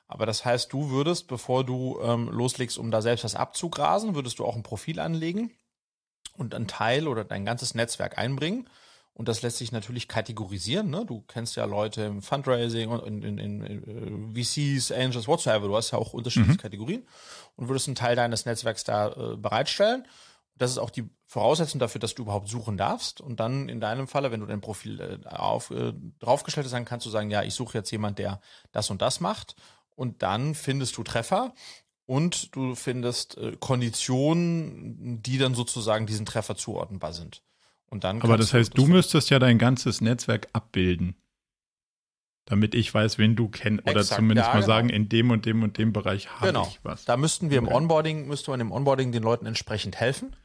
[0.09, 4.39] Aber das heißt, du würdest, bevor du ähm, loslegst, um da selbst was abzugrasen, würdest
[4.39, 5.51] du auch ein Profil anlegen
[6.35, 8.69] und einen Teil oder dein ganzes Netzwerk einbringen.
[9.17, 10.91] Und das lässt sich natürlich kategorisieren.
[10.91, 11.07] Ne?
[11.07, 15.69] Du kennst ja Leute im Fundraising und in, in, in, äh, VCs, Angels, whatsoever.
[15.69, 16.59] Du hast ja auch unterschiedliche mhm.
[16.59, 17.09] Kategorien
[17.57, 20.07] und würdest einen Teil deines Netzwerks da äh, bereitstellen.
[20.57, 23.23] das ist auch die Voraussetzung dafür, dass du überhaupt suchen darfst.
[23.23, 26.85] Und dann in deinem Falle, wenn du dein Profil äh, auf, äh, draufgestellt hast, dann
[26.85, 29.57] kannst du sagen, ja, ich suche jetzt jemand, der das und das macht.
[29.95, 31.55] Und dann findest du Treffer
[32.05, 37.43] und du findest äh, Konditionen, die dann sozusagen diesen Treffer zuordnenbar sind.
[37.89, 41.17] Und dann Aber das heißt, du, du müsstest ja dein ganzes Netzwerk abbilden.
[42.45, 43.83] Damit ich weiß, wen du kennst.
[43.85, 44.67] Oder Exakt, zumindest ja, mal genau.
[44.67, 46.67] sagen, in dem und dem und dem Bereich habe genau.
[46.69, 47.05] ich was.
[47.05, 47.71] Da müssten wir okay.
[47.71, 50.37] im Onboarding, müsste man im Onboarding den Leuten entsprechend helfen.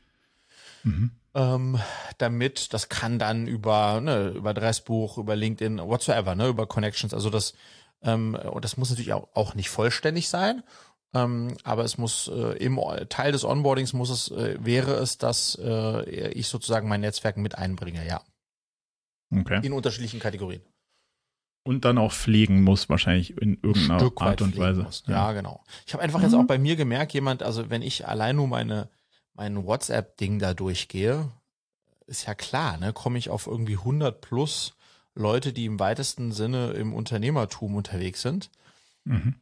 [0.84, 1.12] Mhm.
[1.34, 1.80] Ähm,
[2.18, 7.30] damit, das kann dann über, ne, über Adressbuch, über LinkedIn, whatsoever, ne, über Connections, also
[7.30, 7.54] das,
[8.04, 10.64] ähm, und das muss natürlich auch, auch nicht vollständig sein.
[11.14, 15.60] Ähm, aber es muss äh, im Teil des Onboardings muss es, äh, wäre es, dass
[15.62, 18.22] äh, ich sozusagen mein Netzwerk mit einbringe, ja.
[19.34, 19.60] Okay.
[19.64, 20.62] In unterschiedlichen Kategorien.
[21.64, 24.84] Und dann auch pflegen muss, wahrscheinlich in irgendeiner Stück Art und Weise.
[24.84, 25.04] Muss.
[25.08, 25.14] Ja.
[25.14, 25.64] ja, genau.
[25.86, 26.26] Ich habe einfach mhm.
[26.26, 28.90] jetzt auch bei mir gemerkt, jemand, also wenn ich allein nur meine,
[29.34, 31.30] mein WhatsApp-Ding da durchgehe,
[32.08, 34.76] ist ja klar, ne, komme ich auf irgendwie 100 plus
[35.14, 38.50] Leute, die im weitesten Sinne im Unternehmertum unterwegs sind.
[39.04, 39.36] Mhm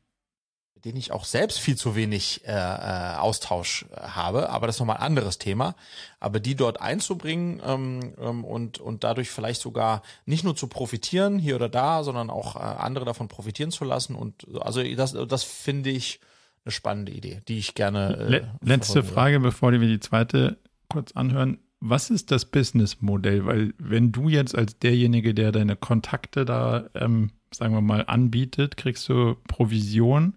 [0.79, 4.77] mit denen ich auch selbst viel zu wenig äh, äh, Austausch äh, habe, aber das
[4.77, 5.75] ist nochmal ein anderes Thema.
[6.21, 11.37] Aber die dort einzubringen ähm, ähm, und, und dadurch vielleicht sogar nicht nur zu profitieren,
[11.37, 14.15] hier oder da, sondern auch äh, andere davon profitieren zu lassen.
[14.15, 16.21] Und also das, das finde ich
[16.63, 18.15] eine spannende Idee, die ich gerne.
[18.15, 21.57] Äh, Letzte Frage, bevor wir die zweite kurz anhören.
[21.81, 23.45] Was ist das Businessmodell?
[23.45, 28.77] Weil wenn du jetzt als derjenige, der deine Kontakte da, ähm, sagen wir mal, anbietet,
[28.77, 30.35] kriegst du Provision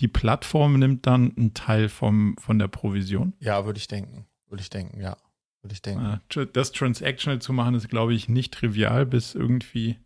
[0.00, 3.34] die Plattform nimmt dann einen Teil vom, von der Provision?
[3.38, 4.26] Ja, würde ich denken.
[4.48, 5.16] Würde ich denken, ja.
[5.62, 6.20] Würde ich denken.
[6.52, 9.98] Das Transactional zu machen ist, glaube ich, nicht trivial bis irgendwie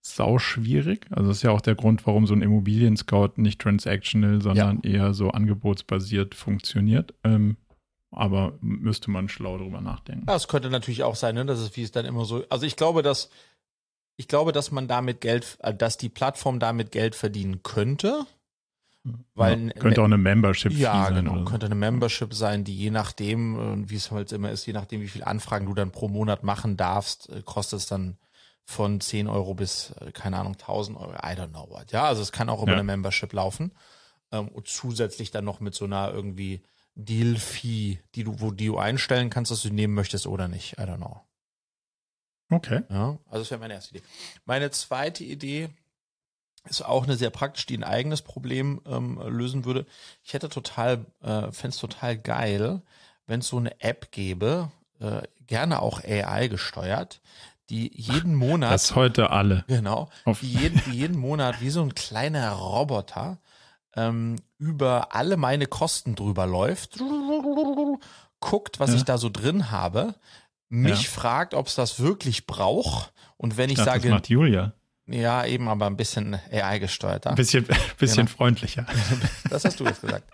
[0.00, 1.06] sau schwierig.
[1.10, 4.90] Also das ist ja auch der Grund, warum so ein Immobilien-Scout nicht transactional, sondern ja.
[4.90, 7.14] eher so angebotsbasiert funktioniert.
[7.24, 7.58] Ähm,
[8.10, 10.24] aber müsste man schlau drüber nachdenken.
[10.26, 12.44] Ja, es könnte natürlich auch sein, ne, dass es wie es dann immer so.
[12.48, 13.28] Also ich glaube, dass
[14.16, 18.26] ich glaube, dass man damit Geld, äh, dass die Plattform damit Geld verdienen könnte.
[19.34, 21.14] Weil ja, könnte auch eine Membership ja, sein.
[21.14, 21.44] Ja, genau.
[21.44, 25.00] Könnte eine Membership sein, die je nachdem, äh, wie es halt immer ist, je nachdem,
[25.00, 28.18] wie viele Anfragen du dann pro Monat machen darfst, äh, kostet es dann
[28.64, 31.12] von 10 Euro bis, äh, keine Ahnung, 1000 Euro.
[31.12, 31.90] I don't know what.
[31.92, 32.78] Ja, also es kann auch über ja.
[32.78, 33.72] eine Membership laufen.
[34.30, 36.62] Ähm, und zusätzlich dann noch mit so einer irgendwie
[36.94, 40.74] Deal-Fee, die du, wo die du einstellen kannst, dass du nehmen möchtest oder nicht.
[40.78, 41.22] I don't know.
[42.50, 42.82] Okay.
[42.90, 44.06] Ja, also das wäre meine erste Idee.
[44.44, 45.70] Meine zweite Idee
[46.70, 49.86] ist auch eine sehr praktisch, die ein eigenes Problem ähm, lösen würde.
[50.22, 52.82] Ich hätte total, äh, fände es total geil,
[53.26, 57.20] wenn es so eine App gäbe, äh, gerne auch AI gesteuert,
[57.70, 58.72] die jeden Monat.
[58.72, 59.64] Das heute alle.
[59.68, 60.08] Genau.
[60.40, 63.38] Die jeden, die jeden Monat wie so ein kleiner Roboter
[63.94, 66.98] ähm, über alle meine Kosten drüber läuft,
[68.40, 68.96] guckt, was ja.
[68.96, 70.14] ich da so drin habe,
[70.68, 71.08] mich ja.
[71.08, 73.12] fragt, ob es das wirklich braucht.
[73.36, 74.08] Und wenn ich, ich dachte, sage.
[74.08, 74.72] Das macht Julia.
[75.08, 77.30] Ja, eben, aber ein bisschen AI gesteuerter.
[77.30, 77.66] Ein bisschen,
[77.98, 78.36] bisschen genau.
[78.36, 78.86] freundlicher.
[79.50, 80.24] Das hast du jetzt gesagt.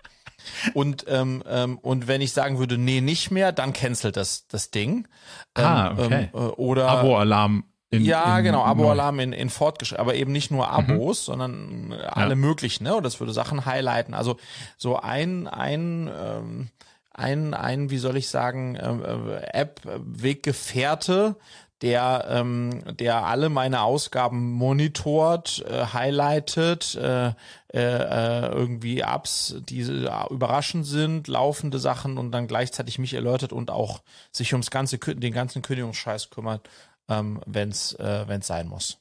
[0.73, 4.69] Und, ähm, ähm, und wenn ich sagen würde, nee, nicht mehr, dann cancelt das, das
[4.69, 5.07] Ding.
[5.55, 6.29] ah, ähm, okay.
[6.33, 7.63] Ähm, äh, oder Abo-Alarm.
[7.91, 11.31] ja, genau, Abo-Alarm in, in fortgeschritten, aber eben nicht nur Abos, mhm.
[11.31, 12.35] sondern alle ja.
[12.35, 12.95] möglichen, ne?
[12.95, 14.13] Und das würde Sachen highlighten.
[14.13, 14.37] Also
[14.77, 16.69] so ein, ein, ähm,
[17.11, 21.37] ein, ein, wie soll ich sagen, äh, App-Weggefährte,
[21.81, 27.33] der, ähm, der alle meine Ausgaben monitort, äh, highlightet, äh,
[27.73, 33.71] äh, irgendwie Apps, die äh, überraschend sind, laufende Sachen und dann gleichzeitig mich alertet und
[33.71, 36.69] auch sich ums ganze, den ganzen Kündigungsscheiß kümmert,
[37.09, 38.97] ähm, wenn es äh, wenn's sein muss.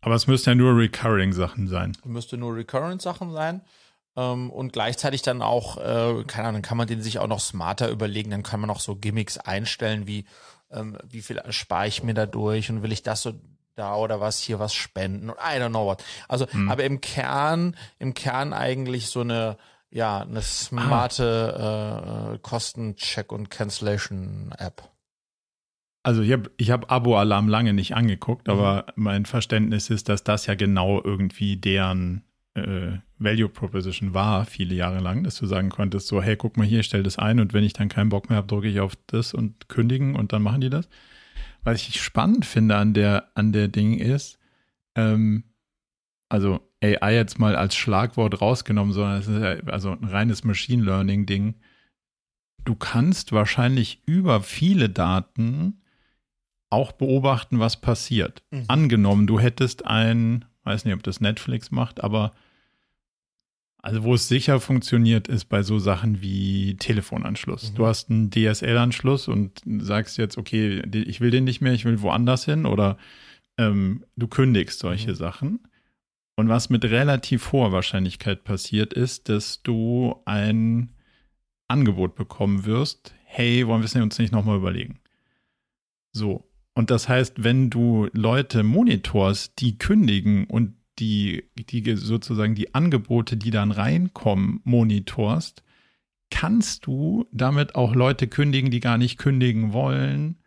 [0.00, 1.96] Aber es müssten ja nur Recurring-Sachen sein.
[2.04, 3.62] Müsste nur Recurring-Sachen sein.
[4.16, 7.88] Ähm, und gleichzeitig dann auch, äh, keine Ahnung, kann man den sich auch noch smarter
[7.88, 10.24] überlegen, dann kann man auch so Gimmicks einstellen wie
[10.70, 13.32] ähm, wie viel spare ich mir dadurch und will ich das so
[13.74, 16.04] da oder was hier was spenden und I don't know what.
[16.26, 16.68] Also, hm.
[16.68, 19.56] aber im Kern, im Kern eigentlich so eine,
[19.90, 22.34] ja, eine smarte ah.
[22.34, 24.90] äh, Kosten-Check- und Cancellation-App.
[26.02, 28.54] Also ich habe ich hab Abo-Alarm lange nicht angeguckt, mhm.
[28.54, 32.24] aber mein Verständnis ist, dass das ja genau irgendwie deren
[32.64, 36.66] äh, Value Proposition war, viele Jahre lang, dass du sagen konntest, so, hey, guck mal
[36.66, 38.80] hier, ich stell das ein und wenn ich dann keinen Bock mehr habe, drücke ich
[38.80, 40.88] auf das und kündigen und dann machen die das.
[41.64, 44.38] Was ich spannend finde an der, an der Ding ist,
[44.94, 45.44] ähm,
[46.28, 50.84] also AI jetzt mal als Schlagwort rausgenommen, sondern es ist ja also ein reines Machine
[50.84, 51.54] Learning Ding.
[52.64, 55.80] Du kannst wahrscheinlich über viele Daten
[56.70, 58.42] auch beobachten, was passiert.
[58.50, 58.64] Mhm.
[58.68, 62.32] Angenommen, du hättest ein, weiß nicht, ob das Netflix macht, aber
[63.88, 67.72] Also wo es sicher funktioniert, ist bei so Sachen wie Telefonanschluss.
[67.72, 67.74] Mhm.
[67.74, 72.02] Du hast einen DSL-Anschluss und sagst jetzt, okay, ich will den nicht mehr, ich will
[72.02, 72.98] woanders hin oder
[73.56, 75.14] ähm, du kündigst solche mhm.
[75.14, 75.60] Sachen.
[76.36, 80.92] Und was mit relativ hoher Wahrscheinlichkeit passiert ist, dass du ein
[81.66, 85.00] Angebot bekommen wirst, hey, wollen wir es uns nicht nochmal überlegen?
[86.12, 86.44] So.
[86.74, 93.36] Und das heißt, wenn du Leute monitors, die kündigen und die, die sozusagen die Angebote,
[93.36, 95.62] die dann reinkommen, monitorst,
[96.30, 100.38] kannst du damit auch Leute kündigen, die gar nicht kündigen wollen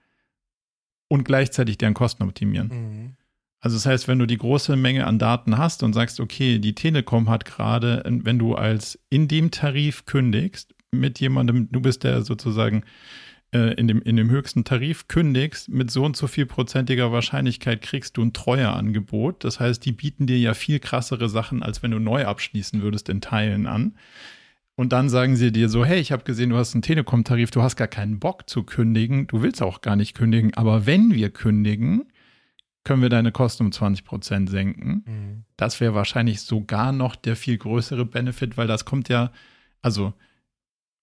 [1.07, 2.67] und gleichzeitig deren Kosten optimieren.
[2.67, 3.15] Mhm.
[3.59, 6.73] Also das heißt, wenn du die große Menge an Daten hast und sagst, okay, die
[6.73, 12.23] Telekom hat gerade, wenn du als in dem Tarif kündigst, mit jemandem, du bist der
[12.23, 12.83] sozusagen
[13.53, 17.81] äh, in, dem, in dem höchsten Tarif kündigst, mit so und so viel prozentiger Wahrscheinlichkeit
[17.81, 19.43] kriegst du ein Treueangebot.
[19.43, 23.09] Das heißt, die bieten dir ja viel krassere Sachen, als wenn du neu abschließen würdest,
[23.09, 23.95] in Teilen an.
[24.75, 27.61] Und dann sagen sie dir so, hey, ich habe gesehen, du hast einen Telekom-Tarif, du
[27.61, 31.29] hast gar keinen Bock zu kündigen, du willst auch gar nicht kündigen, aber wenn wir
[31.29, 32.05] kündigen,
[32.83, 35.03] können wir deine Kosten um 20 Prozent senken.
[35.05, 35.43] Mhm.
[35.55, 39.31] Das wäre wahrscheinlich sogar noch der viel größere Benefit, weil das kommt ja,
[39.81, 40.13] also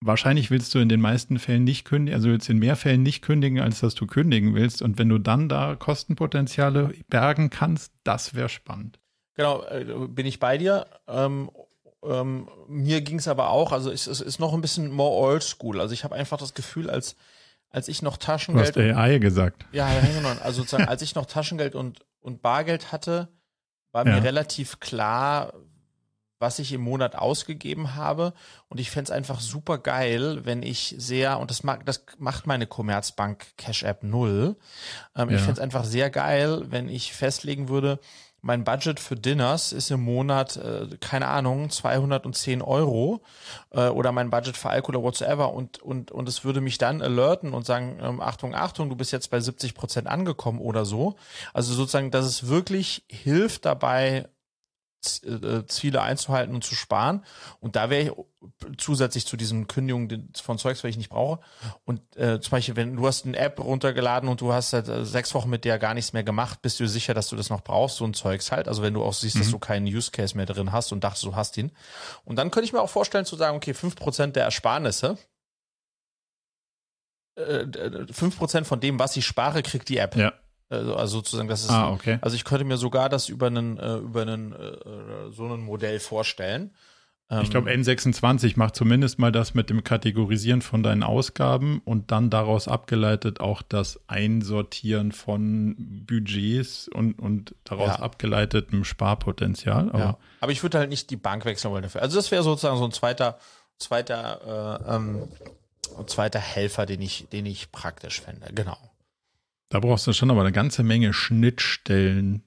[0.00, 3.02] wahrscheinlich willst du in den meisten Fällen nicht kündigen, also willst du in mehr Fällen
[3.02, 4.82] nicht kündigen, als dass du kündigen willst.
[4.82, 8.98] Und wenn du dann da Kostenpotenziale bergen kannst, das wäre spannend.
[9.34, 10.86] Genau, äh, bin ich bei dir.
[11.06, 11.50] Ähm,
[12.04, 15.42] ähm, mir ging es aber auch, also es, es, ist noch ein bisschen more old
[15.42, 15.80] school.
[15.80, 17.16] Also ich habe einfach das Gefühl, als,
[17.70, 18.76] als ich noch Taschengeld.
[18.76, 19.66] Du hast AI gesagt.
[19.72, 20.28] Ja, genau.
[20.42, 23.28] Also sozusagen, als ich noch Taschengeld und, und Bargeld hatte,
[23.92, 24.14] war ja.
[24.14, 25.52] mir relativ klar,
[26.38, 28.32] was ich im Monat ausgegeben habe.
[28.68, 32.46] Und ich fände es einfach super geil, wenn ich sehr, und das, mag, das macht
[32.46, 34.56] meine Commerzbank Cash App null.
[35.16, 35.36] Ähm, ja.
[35.36, 37.98] Ich fände es einfach sehr geil, wenn ich festlegen würde,
[38.40, 43.20] mein Budget für Dinners ist im Monat, äh, keine Ahnung, 210 Euro
[43.70, 47.02] äh, oder mein Budget für Alkohol oder whatsoever und, und, und es würde mich dann
[47.02, 51.16] alerten und sagen, ähm, Achtung, Achtung, du bist jetzt bei 70 Prozent angekommen oder so.
[51.52, 54.28] Also sozusagen, dass es wirklich hilft dabei,
[55.66, 57.24] Ziele einzuhalten und zu sparen.
[57.60, 58.12] Und da wäre ich
[58.76, 61.40] zusätzlich zu diesen Kündigungen von Zeugs, weil ich nicht brauche.
[61.84, 65.04] Und äh, zum Beispiel, wenn du hast eine App runtergeladen und du hast seit äh,
[65.04, 67.62] sechs Wochen mit der gar nichts mehr gemacht, bist du sicher, dass du das noch
[67.62, 68.68] brauchst, so ein Zeugs halt.
[68.68, 69.40] Also wenn du auch siehst, mhm.
[69.40, 71.72] dass du keinen Use Case mehr drin hast und dachtest, du hast ihn.
[72.24, 75.18] Und dann könnte ich mir auch vorstellen zu sagen, okay, fünf Prozent der Ersparnisse,
[77.36, 77.66] äh,
[78.12, 80.16] fünf Prozent von dem, was ich spare, kriegt die App.
[80.16, 80.32] Ja.
[80.70, 81.70] Also, also sozusagen, das ist.
[81.70, 82.18] Ah, okay.
[82.20, 85.98] Also ich könnte mir sogar das über einen, äh, über einen, äh, so ein Modell
[86.00, 86.72] vorstellen.
[87.30, 92.10] Ähm, ich glaube, N26 macht zumindest mal das mit dem Kategorisieren von deinen Ausgaben und
[92.10, 98.00] dann daraus abgeleitet auch das Einsortieren von Budgets und, und daraus ja.
[98.00, 99.90] abgeleitetem Sparpotenzial.
[99.90, 100.18] Aber, ja.
[100.40, 102.02] Aber ich würde halt nicht die Bank wechseln wollen dafür.
[102.02, 103.38] Also das wäre sozusagen so ein zweiter,
[103.78, 105.28] zweiter, äh, ähm,
[106.06, 108.48] zweiter Helfer, den ich, den ich praktisch fände.
[108.54, 108.78] Genau.
[109.68, 112.42] Da brauchst du schon aber eine ganze Menge Schnittstellen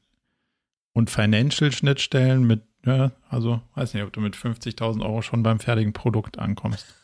[0.93, 5.93] und Financial-Schnittstellen mit, ja, also weiß nicht, ob du mit 50.000 Euro schon beim fertigen
[5.93, 6.95] Produkt ankommst.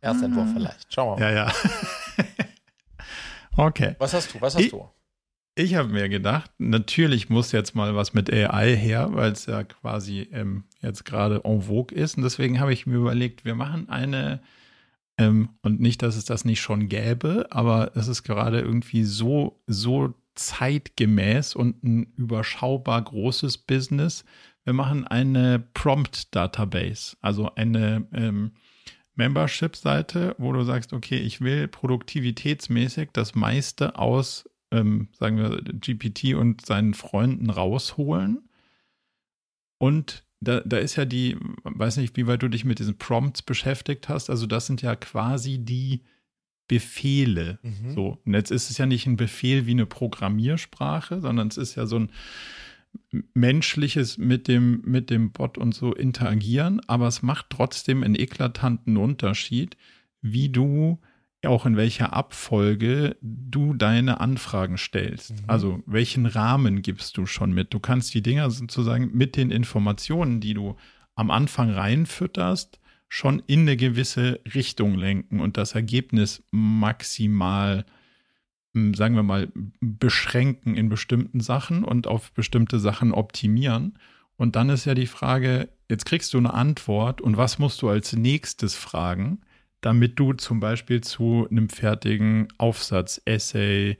[0.00, 0.52] Erstentwurf ah.
[0.54, 0.92] vielleicht.
[0.92, 1.34] Schauen wir mal.
[1.34, 1.52] Ja, ja.
[3.56, 3.96] okay.
[3.98, 4.40] Was hast du?
[4.40, 4.88] Was hast ich, du?
[5.54, 9.64] Ich habe mir gedacht, natürlich muss jetzt mal was mit AI her, weil es ja
[9.64, 12.16] quasi ähm, jetzt gerade en vogue ist.
[12.16, 14.40] Und deswegen habe ich mir überlegt, wir machen eine
[15.18, 19.62] ähm, und nicht, dass es das nicht schon gäbe, aber es ist gerade irgendwie so,
[19.66, 24.24] so zeitgemäß und ein überschaubar großes Business.
[24.64, 28.52] Wir machen eine Prompt-Database, also eine ähm,
[29.14, 36.34] Membership-Seite, wo du sagst, okay, ich will produktivitätsmäßig das meiste aus, ähm, sagen wir, GPT
[36.34, 38.48] und seinen Freunden rausholen
[39.78, 43.42] und da, da ist ja die, weiß nicht, wie weit du dich mit diesen Prompts
[43.42, 44.28] beschäftigt hast.
[44.28, 46.02] Also das sind ja quasi die
[46.66, 47.58] Befehle.
[47.62, 47.94] Mhm.
[47.94, 48.18] So.
[48.24, 51.86] Und jetzt ist es ja nicht ein Befehl wie eine Programmiersprache, sondern es ist ja
[51.86, 52.10] so ein
[53.34, 58.96] menschliches mit dem, mit dem Bot und so interagieren, aber es macht trotzdem einen eklatanten
[58.96, 59.76] Unterschied,
[60.20, 61.00] wie du
[61.44, 65.32] auch in welcher Abfolge du deine Anfragen stellst.
[65.32, 65.44] Mhm.
[65.46, 67.74] Also welchen Rahmen gibst du schon mit?
[67.74, 70.76] Du kannst die Dinger sozusagen mit den Informationen, die du
[71.14, 72.78] am Anfang reinfütterst,
[73.08, 77.84] schon in eine gewisse Richtung lenken und das Ergebnis maximal,
[78.72, 83.98] hm, sagen wir mal, beschränken in bestimmten Sachen und auf bestimmte Sachen optimieren.
[84.36, 87.90] Und dann ist ja die Frage, jetzt kriegst du eine Antwort und was musst du
[87.90, 89.42] als nächstes fragen?
[89.82, 93.98] Damit du zum Beispiel zu einem fertigen Aufsatz, Essay,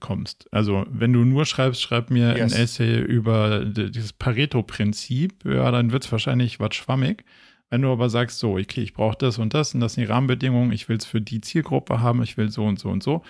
[0.00, 0.48] kommst.
[0.52, 2.52] Also, wenn du nur schreibst, schreib mir yes.
[2.52, 7.24] ein Essay über dieses Pareto-Prinzip, ja, dann wird es wahrscheinlich was schwammig.
[7.70, 10.10] Wenn du aber sagst, so, okay, ich brauche das und das und das sind die
[10.10, 13.22] Rahmenbedingungen, ich will es für die Zielgruppe haben, ich will so und so und so.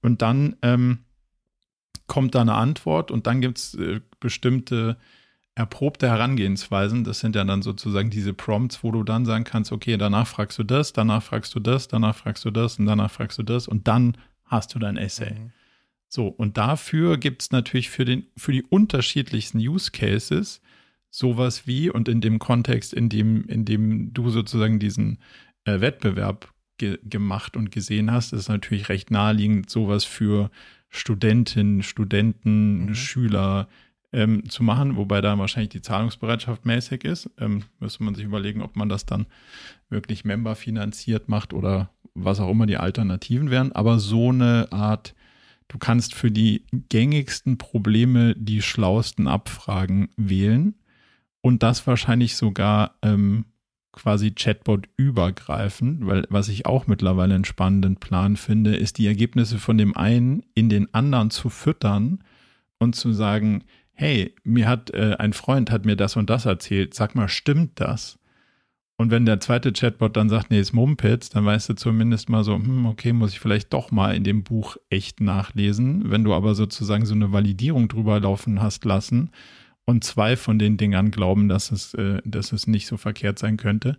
[0.00, 1.00] Und dann ähm,
[2.06, 4.96] kommt da eine Antwort und dann gibt es äh, bestimmte
[5.54, 7.04] erprobte Herangehensweisen.
[7.04, 10.58] Das sind ja dann sozusagen diese Prompts, wo du dann sagen kannst, okay, danach fragst
[10.58, 13.68] du das, danach fragst du das, danach fragst du das und danach fragst du das
[13.68, 15.34] und dann hast du dein Essay.
[15.34, 15.52] Mhm.
[16.08, 20.60] So, und dafür gibt es natürlich für, den, für die unterschiedlichsten Use Cases
[21.08, 25.18] sowas wie, und in dem Kontext, in dem, in dem du sozusagen diesen
[25.64, 30.50] äh, Wettbewerb ge gemacht und gesehen hast, ist natürlich recht naheliegend, sowas für
[30.88, 32.94] Studentinnen, Studenten, mhm.
[32.94, 33.68] Schüler,
[34.12, 37.30] ähm, zu machen, wobei da wahrscheinlich die Zahlungsbereitschaft mäßig ist.
[37.38, 39.26] Ähm, müsste man sich überlegen, ob man das dann
[39.88, 43.72] wirklich Member finanziert macht oder was auch immer die Alternativen wären.
[43.72, 45.14] Aber so eine Art,
[45.68, 50.74] du kannst für die gängigsten Probleme die schlauesten Abfragen wählen
[51.40, 53.46] und das wahrscheinlich sogar ähm,
[53.92, 59.58] quasi Chatbot übergreifen, weil was ich auch mittlerweile einen spannenden Plan finde, ist die Ergebnisse
[59.58, 62.24] von dem einen in den anderen zu füttern
[62.78, 66.94] und zu sagen, hey, mir hat äh, ein Freund hat mir das und das erzählt,
[66.94, 68.18] sag mal, stimmt das?
[68.96, 72.44] Und wenn der zweite Chatbot dann sagt, nee, ist Mumpitz, dann weißt du zumindest mal
[72.44, 76.10] so, hm, okay, muss ich vielleicht doch mal in dem Buch echt nachlesen.
[76.10, 79.30] Wenn du aber sozusagen so eine Validierung drüber laufen hast lassen
[79.86, 83.56] und zwei von den Dingern glauben, dass es, äh, dass es nicht so verkehrt sein
[83.56, 83.98] könnte,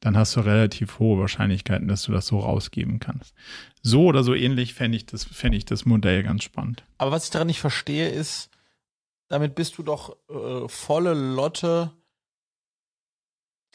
[0.00, 3.34] dann hast du relativ hohe Wahrscheinlichkeiten, dass du das so rausgeben kannst.
[3.82, 6.84] So oder so ähnlich fände ich, das, fänd ich das Modell ganz spannend.
[6.98, 8.50] Aber was ich daran nicht verstehe, ist,
[9.28, 11.92] damit bist du doch äh, volle Lotte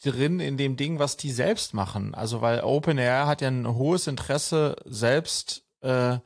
[0.02, 2.14] drin in dem Ding, was die selbst machen.
[2.14, 6.18] Also weil OpenAI hat ja ein hohes Interesse, selbst äh,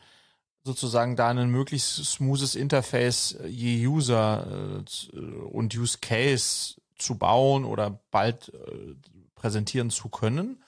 [0.65, 4.83] sozusagen da ein möglichst smoothes Interface je User
[5.15, 8.95] äh, und Use Case zu bauen oder bald äh,
[9.35, 10.63] präsentieren zu können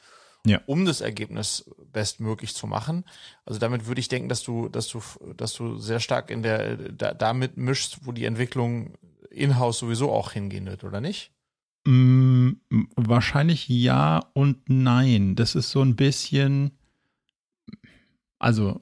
[0.46, 0.61] ja.
[0.66, 3.05] um das Ergebnis bestmöglich zu machen.
[3.44, 5.01] Also damit würde ich denken, dass du, dass du,
[5.37, 8.94] dass du sehr stark in der, da, damit mischst, wo die Entwicklung
[9.31, 11.33] in-house sowieso auch hingehen wird, oder nicht?
[11.85, 12.53] Mm,
[12.96, 15.37] wahrscheinlich ja und nein.
[15.37, 16.72] Das ist so ein bisschen,
[18.38, 18.81] also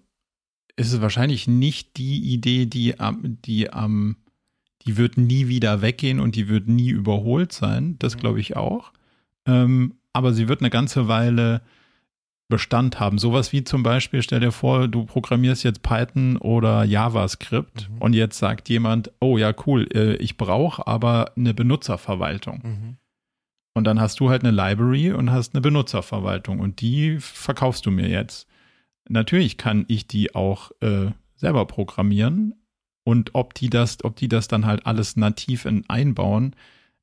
[0.76, 4.16] es ist wahrscheinlich nicht die Idee, die am, die am,
[4.82, 7.96] die wird nie wieder weggehen und die wird nie überholt sein.
[7.98, 8.20] Das mhm.
[8.20, 8.92] glaube ich auch.
[9.46, 11.60] Ähm, aber sie wird eine ganze Weile
[12.48, 13.18] Bestand haben.
[13.18, 17.98] Sowas wie zum Beispiel, stell dir vor, du programmierst jetzt Python oder JavaScript mhm.
[17.98, 22.60] und jetzt sagt jemand, oh ja, cool, äh, ich brauche aber eine Benutzerverwaltung.
[22.62, 22.96] Mhm.
[23.74, 27.90] Und dann hast du halt eine Library und hast eine Benutzerverwaltung und die verkaufst du
[27.90, 28.46] mir jetzt.
[29.08, 32.54] Natürlich kann ich die auch äh, selber programmieren
[33.04, 36.54] und ob die das, ob die das dann halt alles nativ in einbauen,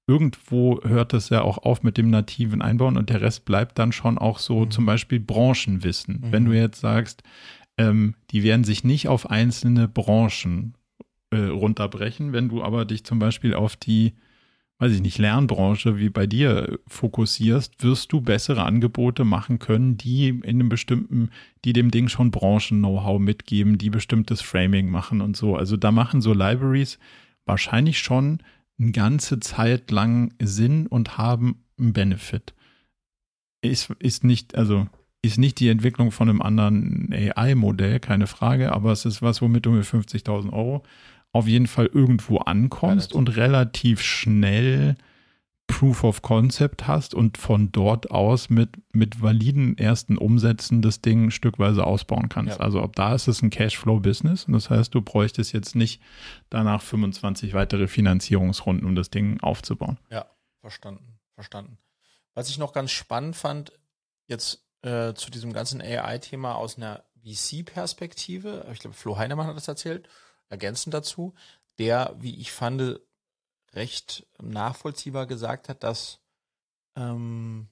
[0.07, 3.91] irgendwo hört es ja auch auf mit dem nativen Einbauen und der Rest bleibt dann
[3.91, 4.71] schon auch so mhm.
[4.71, 6.21] zum Beispiel Branchenwissen.
[6.21, 6.31] Mhm.
[6.31, 7.23] Wenn du jetzt sagst,
[7.77, 10.75] ähm, die werden sich nicht auf einzelne Branchen
[11.31, 14.13] äh, runterbrechen, wenn du aber dich zum Beispiel auf die,
[14.79, 20.29] weiß ich nicht, Lernbranche wie bei dir fokussierst, wirst du bessere Angebote machen können, die
[20.29, 21.29] in einem bestimmten,
[21.63, 25.55] die dem Ding schon Branchen-Know-how mitgeben, die bestimmtes Framing machen und so.
[25.55, 26.99] Also da machen so Libraries
[27.45, 28.39] wahrscheinlich schon
[28.79, 32.53] eine ganze Zeit lang Sinn und haben einen Benefit.
[33.61, 34.87] Ist, ist nicht, also
[35.21, 39.65] ist nicht die Entwicklung von einem anderen AI-Modell, keine Frage, aber es ist was, womit
[39.65, 40.83] du mit 50.000 Euro
[41.31, 43.17] auf jeden Fall irgendwo ankommst relativ.
[43.17, 44.95] und relativ schnell
[45.67, 51.31] Proof of Concept hast und von dort aus mit, mit validen ersten Umsätzen das Ding
[51.31, 52.59] stückweise ausbauen kannst.
[52.59, 52.63] Ja.
[52.63, 56.01] Also ob da ist es ein Cashflow-Business und das heißt, du bräuchtest jetzt nicht
[56.49, 59.97] danach 25 weitere Finanzierungsrunden, um das Ding aufzubauen.
[60.09, 60.25] Ja,
[60.59, 61.77] verstanden, verstanden.
[62.33, 63.71] Was ich noch ganz spannend fand,
[64.27, 69.67] jetzt äh, zu diesem ganzen AI-Thema aus einer VC-Perspektive, ich glaube, Flo Heinemann hat das
[69.67, 70.09] erzählt,
[70.49, 71.33] ergänzend dazu,
[71.79, 72.99] der, wie ich fand,
[73.73, 76.19] recht nachvollziehbar gesagt hat, dass
[76.97, 77.67] ähm,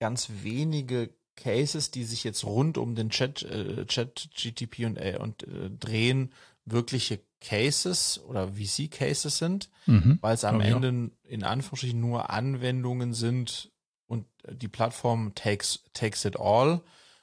[0.00, 5.18] ganz wenige Cases, die sich jetzt rund um den Chat, äh, Chat GTP und, äh,
[5.20, 6.32] und äh, drehen,
[6.64, 10.18] wirkliche Cases oder VC-Cases sind, mhm.
[10.20, 11.28] weil es am Ende auch.
[11.30, 13.70] in Anführungsstrichen nur Anwendungen sind
[14.06, 16.82] und die Plattform takes, takes it all.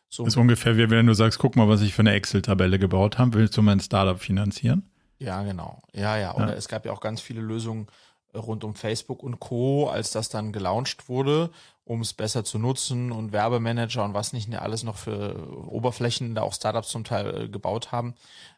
[0.10, 2.80] So das ist ungefähr wie wenn du sagst, guck mal, was ich für eine Excel-Tabelle
[2.80, 4.90] gebaut habe, willst du mein Startup finanzieren?
[5.20, 5.82] Ja, genau.
[5.94, 6.36] Ja, ja.
[6.36, 6.54] Oder ja.
[6.54, 7.88] es gab ja auch ganz viele Lösungen
[8.34, 11.52] äh, rund um Facebook und Co., als das dann gelauncht wurde
[11.88, 16.42] um es besser zu nutzen und Werbemanager und was nicht alles noch für Oberflächen da
[16.42, 18.16] auch Startups zum Teil äh, gebaut haben,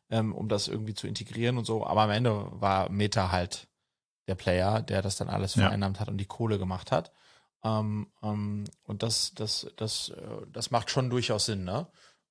[0.09, 1.85] ähm, um das irgendwie zu integrieren und so.
[1.85, 3.67] Aber am Ende war Meta halt
[4.27, 6.01] der Player, der das dann alles vereinnahmt ja.
[6.01, 7.11] hat und die Kohle gemacht hat.
[7.63, 11.87] Ähm, ähm, und das, das, das, äh, das macht schon durchaus Sinn, ne?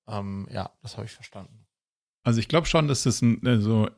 [0.08, 1.66] Ähm, ja, das habe ich verstanden.
[2.28, 3.88] Also ich glaube schon, dass das ein, also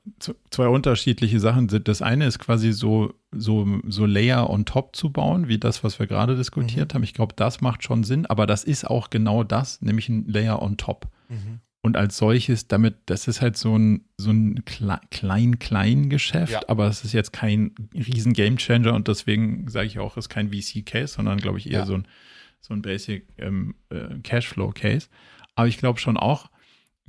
[0.51, 1.89] zwei unterschiedliche Sachen sind.
[1.89, 5.99] Das eine ist quasi so, so, so Layer on top zu bauen, wie das, was
[5.99, 6.95] wir gerade diskutiert mhm.
[6.95, 7.03] haben.
[7.03, 10.63] Ich glaube, das macht schon Sinn, aber das ist auch genau das, nämlich ein Layer
[10.63, 11.09] on top.
[11.29, 11.59] Mhm.
[11.81, 16.61] Und als solches, damit, das ist halt so ein, so ein klein-klein Geschäft, ja.
[16.69, 20.53] aber es ist jetzt kein riesen Gamechanger und deswegen sage ich auch, es ist kein
[20.53, 21.87] VC-Case, sondern glaube ich eher ja.
[21.87, 22.07] so ein,
[22.61, 25.09] so ein Basic ähm, äh, Cashflow-Case.
[25.57, 26.49] Aber ich glaube schon auch,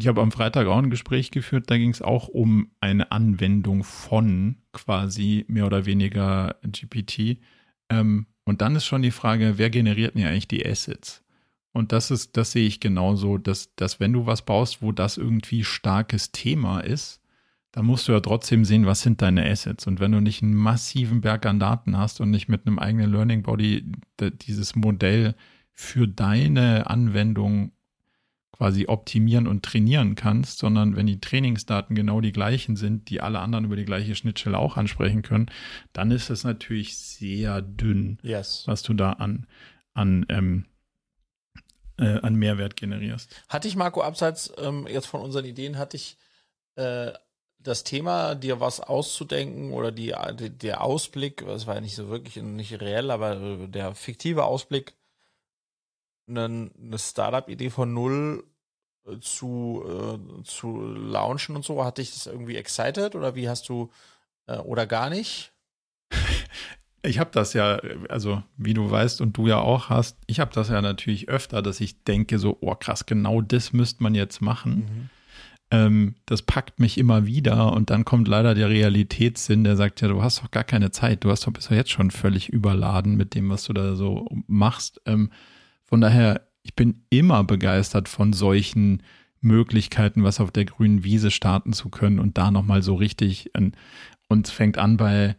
[0.02, 3.84] ich habe am Freitag auch ein Gespräch geführt, da ging es auch um eine Anwendung
[3.84, 7.38] von quasi mehr oder weniger GPT.
[7.90, 11.24] Ähm, und dann ist schon die Frage, wer generiert denn eigentlich die Assets?
[11.72, 15.18] Und das ist, das sehe ich genauso, dass, dass wenn du was baust, wo das
[15.18, 17.22] irgendwie starkes Thema ist,
[17.72, 19.86] dann musst du ja trotzdem sehen, was sind deine Assets.
[19.86, 23.12] Und wenn du nicht einen massiven Berg an Daten hast und nicht mit einem eigenen
[23.12, 23.86] Learning Body
[24.20, 25.36] dieses Modell
[25.72, 27.72] für deine Anwendung
[28.62, 33.40] quasi optimieren und trainieren kannst, sondern wenn die Trainingsdaten genau die gleichen sind, die alle
[33.40, 35.50] anderen über die gleiche Schnittstelle auch ansprechen können,
[35.94, 38.62] dann ist es natürlich sehr dünn, yes.
[38.68, 39.48] was du da an,
[39.96, 40.68] an, ähm,
[41.98, 43.36] äh, an Mehrwert generierst.
[43.50, 46.20] Hatte ich, Marco, abseits ähm, jetzt von unseren Ideen, hatte ich
[46.76, 47.14] äh,
[47.58, 52.10] das Thema, dir was auszudenken oder die, die, der Ausblick, das war ja nicht so
[52.10, 54.94] wirklich nicht reell, aber der fiktive Ausblick,
[56.28, 58.44] eine, eine Startup-Idee von null
[59.20, 61.84] zu, äh, zu launchen und so?
[61.84, 63.90] Hat dich das irgendwie excited oder wie hast du
[64.48, 65.54] äh, oder gar nicht?
[67.04, 70.54] Ich habe das ja, also wie du weißt und du ja auch hast, ich habe
[70.54, 74.40] das ja natürlich öfter, dass ich denke so, oh krass, genau das müsste man jetzt
[74.40, 74.76] machen.
[74.76, 75.10] Mhm.
[75.72, 80.10] Ähm, das packt mich immer wieder und dann kommt leider der Realitätssinn, der sagt ja,
[80.10, 83.34] du hast doch gar keine Zeit, du hast doch bis jetzt schon völlig überladen mit
[83.34, 85.02] dem, was du da so machst.
[85.08, 85.32] Ähm,
[85.86, 89.04] von daher, ich bin immer begeistert von solchen
[89.42, 93.52] Möglichkeiten, was auf der grünen Wiese starten zu können und da nochmal so richtig
[94.32, 95.36] und es fängt an bei,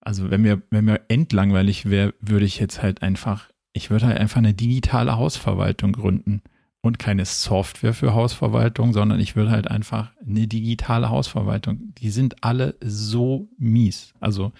[0.00, 4.18] also wenn mir, wenn mir endlangweilig wäre, würde ich jetzt halt einfach, ich würde halt
[4.18, 6.42] einfach eine digitale Hausverwaltung gründen
[6.82, 11.94] und keine Software für Hausverwaltung, sondern ich würde halt einfach eine digitale Hausverwaltung.
[11.94, 14.12] Die sind alle so mies.
[14.20, 14.52] Also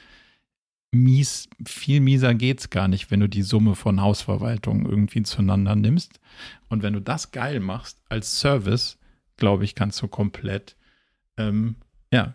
[0.95, 6.21] mies, viel mieser geht's gar nicht, wenn du die Summe von Hausverwaltung irgendwie zueinander nimmst.
[6.69, 8.99] Und wenn du das geil machst als Service,
[9.37, 10.77] glaube ich, kannst du komplett,
[11.37, 11.77] ähm,
[12.13, 12.35] ja,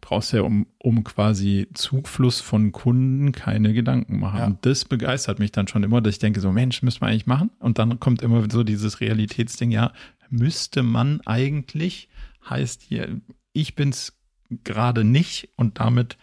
[0.00, 4.38] brauchst ja um, um quasi Zugfluss von Kunden keine Gedanken machen.
[4.38, 4.46] Ja.
[4.46, 7.26] Und das begeistert mich dann schon immer, dass ich denke, so Mensch, müsste man eigentlich
[7.26, 7.50] machen.
[7.58, 9.92] Und dann kommt immer so dieses Realitätsding, ja,
[10.28, 12.08] müsste man eigentlich,
[12.48, 13.20] heißt hier,
[13.52, 14.16] ich bin's
[14.64, 16.16] gerade nicht und damit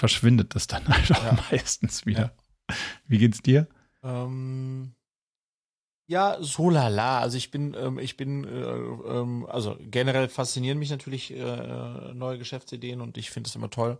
[0.00, 1.38] verschwindet das dann halt auch ja.
[1.50, 2.32] meistens wieder.
[2.68, 2.74] Ja.
[3.06, 3.68] Wie geht's dir?
[4.02, 4.94] Ähm,
[6.06, 7.20] ja, so lala.
[7.20, 12.38] Also ich bin, ähm, ich bin, äh, ähm, also generell faszinieren mich natürlich äh, neue
[12.38, 13.98] Geschäftsideen und ich finde es immer toll,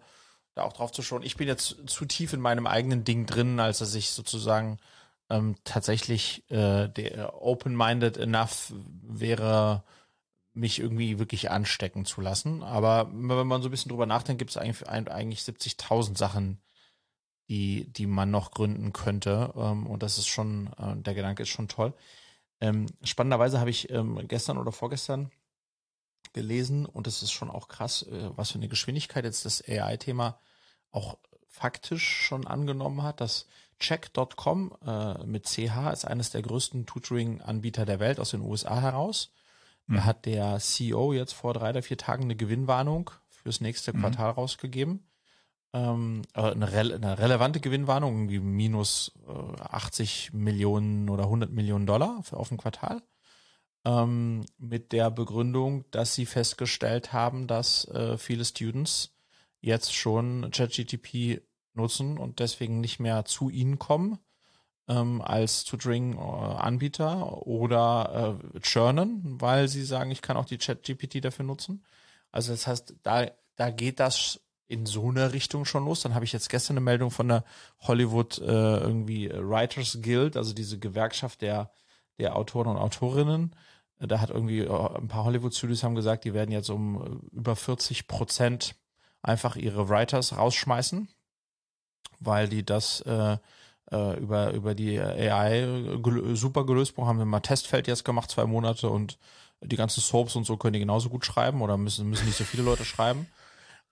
[0.55, 1.23] da auch drauf zu schauen.
[1.23, 4.79] Ich bin jetzt zu tief in meinem eigenen Ding drin, als dass ich sozusagen
[5.29, 8.73] ähm, tatsächlich äh, der open-minded enough
[9.03, 9.85] wäre,
[10.53, 12.63] mich irgendwie wirklich anstecken zu lassen.
[12.63, 16.61] Aber wenn man so ein bisschen drüber nachdenkt, gibt es eigentlich, eigentlich 70.000 Sachen,
[17.49, 19.53] die, die man noch gründen könnte.
[19.57, 21.95] Ähm, und das ist schon, äh, der Gedanke ist schon toll.
[22.61, 25.31] Ähm, spannenderweise habe ich ähm, gestern oder vorgestern
[26.33, 30.39] gelesen und es ist schon auch krass, äh, was für eine Geschwindigkeit jetzt das AI-Thema
[30.91, 33.47] auch faktisch schon angenommen hat, dass
[33.79, 39.33] Check.com äh, mit CH ist eines der größten Tutoring-Anbieter der Welt aus den USA heraus
[39.91, 40.05] da mhm.
[40.05, 44.01] hat der CEO jetzt vor drei oder vier Tagen eine Gewinnwarnung fürs nächste mhm.
[44.01, 45.05] Quartal rausgegeben.
[45.73, 52.23] Ähm, eine, re eine, relevante Gewinnwarnung, irgendwie minus äh, 80 Millionen oder 100 Millionen Dollar
[52.23, 53.03] für, auf dem Quartal.
[53.85, 59.17] Ähm, mit der Begründung, dass sie festgestellt haben, dass äh, viele Students
[59.61, 61.43] jetzt schon ChatGTP
[61.75, 64.19] nutzen und deswegen nicht mehr zu ihnen kommen,
[64.91, 71.45] ähm, als Tutoring-Anbieter oder äh, churnen, weil sie sagen, ich kann auch die Chat-GPT dafür
[71.45, 71.85] nutzen.
[72.33, 76.03] Also das heißt, da, da geht das in so eine Richtung schon los.
[76.03, 77.45] Dann habe ich jetzt gestern eine Meldung von der
[77.81, 81.71] Hollywood äh, irgendwie Writers Guild, also diese Gewerkschaft der,
[82.19, 83.55] der Autoren und Autorinnen.
[83.99, 87.55] Da hat irgendwie äh, ein paar Hollywood-Studios haben gesagt, die werden jetzt um äh, über
[87.55, 88.75] 40 Prozent
[89.23, 91.09] einfach ihre Writers rausschmeißen,
[92.19, 93.37] weil die das äh,
[93.93, 96.97] äh, über, über die AI gel super gelöst.
[96.97, 99.19] Haben wir mal Testfeld jetzt gemacht, zwei Monate und
[99.63, 102.45] die ganzen Soaps und so können die genauso gut schreiben oder müssen, müssen nicht so
[102.45, 103.27] viele Leute schreiben.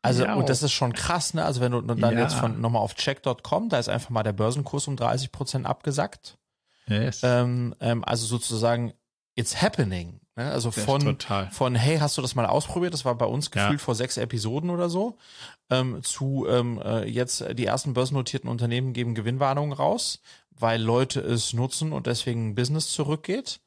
[0.01, 1.45] Also, ja, und das ist schon krass, ne?
[1.45, 2.21] Also, wenn du dann ja.
[2.21, 6.39] jetzt von nochmal auf check.com, da ist einfach mal der Börsenkurs um 30 Prozent abgesackt.
[6.87, 7.21] Yes.
[7.23, 8.95] Ähm, ähm, also sozusagen,
[9.35, 10.21] it's happening.
[10.39, 10.53] Ne?
[10.53, 11.19] Also von,
[11.51, 12.95] von, hey, hast du das mal ausprobiert?
[12.95, 13.85] Das war bei uns gefühlt ja.
[13.85, 15.19] vor sechs Episoden oder so.
[15.69, 21.55] Ähm, zu ähm, äh, jetzt die ersten börsennotierten Unternehmen geben Gewinnwarnungen raus, weil Leute es
[21.55, 23.61] nutzen und deswegen Business zurückgeht.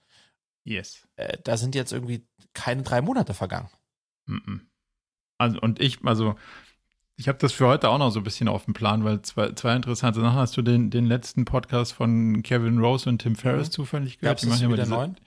[0.64, 1.06] Yes.
[1.18, 3.70] Äh, da sind jetzt irgendwie keine drei Monate vergangen.
[4.28, 4.60] Mm -mm.
[5.40, 6.36] Also, und ich, also,
[7.18, 9.52] ich habe das für heute auch noch so ein bisschen auf dem Plan, weil zwei,
[9.54, 10.40] zwei interessante Sachen.
[10.40, 13.74] Hast du den, den letzten Podcast von Kevin Rose und Tim Ferriss mhm.
[13.74, 14.38] zufällig gehört?
[14.38, 15.18] Gab's die machen ja immer diese, neuen?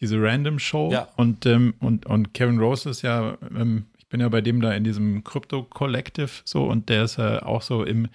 [0.00, 0.90] Diese Random Show.
[0.92, 1.08] Ja.
[1.16, 4.72] Und, ähm, und, und Kevin Rose ist ja, ähm, ich bin ja bei dem da
[4.72, 8.08] in diesem Crypto Collective so und der ist ja auch so im,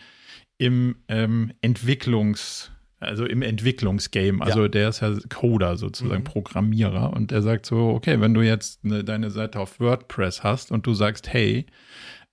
[0.58, 2.70] im ähm, Entwicklungs-
[3.04, 4.42] also im Entwicklungsgame.
[4.42, 4.68] Also ja.
[4.70, 6.26] der ist ja Coder sozusagen, mhm.
[6.26, 7.14] Programmierer.
[7.14, 10.88] Und der sagt so, okay, wenn du jetzt eine, deine Seite auf WordPress hast und
[10.88, 11.66] du sagst, hey,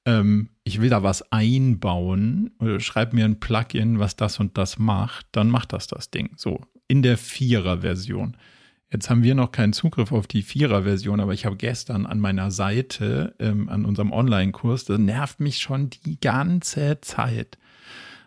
[0.07, 4.79] ähm, ich will da was einbauen, oder schreib mir ein Plugin, was das und das
[4.79, 6.31] macht, dann macht das das Ding.
[6.37, 8.37] So, in der Vierer-Version.
[8.93, 12.51] Jetzt haben wir noch keinen Zugriff auf die Vierer-Version, aber ich habe gestern an meiner
[12.51, 17.57] Seite, ähm, an unserem Online-Kurs, das nervt mich schon die ganze Zeit.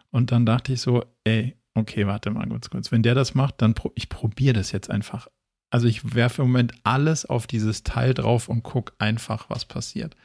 [0.09, 2.91] Und dann dachte ich so, ey, okay, warte mal kurz, kurz.
[2.93, 5.27] Wenn der das macht, dann pro ich probiere das jetzt einfach.
[5.69, 10.15] Also ich werfe im Moment alles auf dieses Teil drauf und gucke einfach, was passiert.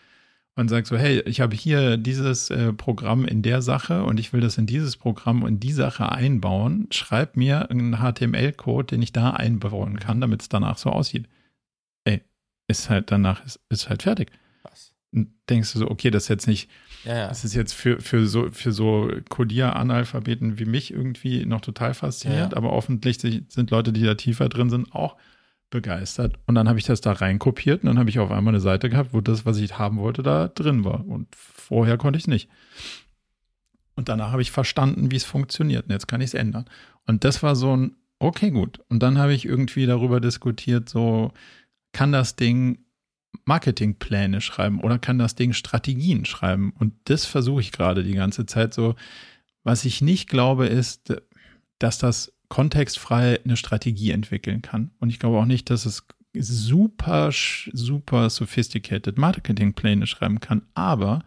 [0.59, 4.33] Und sage so, hey, ich habe hier dieses äh, Programm in der Sache und ich
[4.33, 6.89] will das in dieses Programm und die Sache einbauen.
[6.91, 11.29] Schreib mir einen HTML-Code, den ich da einbauen kann, damit es danach so aussieht.
[12.05, 12.23] Ey,
[12.67, 14.33] ist halt danach, ist, ist halt fertig.
[14.65, 14.93] Was?
[15.15, 16.69] Und denkst du so, okay, das ist jetzt nicht
[17.05, 17.29] ja, ja.
[17.29, 22.53] Das ist jetzt für, für so, für so Codier-Analphabeten wie mich irgendwie noch total faszinierend,
[22.53, 25.17] ja, aber offensichtlich sind Leute, die da tiefer drin sind, auch
[25.71, 26.39] begeistert.
[26.47, 28.89] Und dann habe ich das da reinkopiert und dann habe ich auf einmal eine Seite
[28.89, 31.07] gehabt, wo das, was ich haben wollte, da drin war.
[31.07, 32.49] Und vorher konnte ich es nicht.
[33.95, 35.87] Und danach habe ich verstanden, wie es funktioniert.
[35.87, 36.67] Und jetzt kann ich es ändern.
[37.07, 38.81] Und das war so ein, okay, gut.
[38.89, 41.33] Und dann habe ich irgendwie darüber diskutiert, so,
[41.93, 42.79] kann das Ding
[43.45, 46.73] Marketingpläne schreiben oder kann das Ding Strategien schreiben.
[46.79, 48.95] Und das versuche ich gerade die ganze Zeit so.
[49.65, 51.15] Was ich nicht glaube, ist,
[51.79, 54.91] dass das kontextfrei eine Strategie entwickeln kann.
[54.99, 60.63] Und ich glaube auch nicht, dass es super, super sophisticated Marketingpläne schreiben kann.
[60.75, 61.25] Aber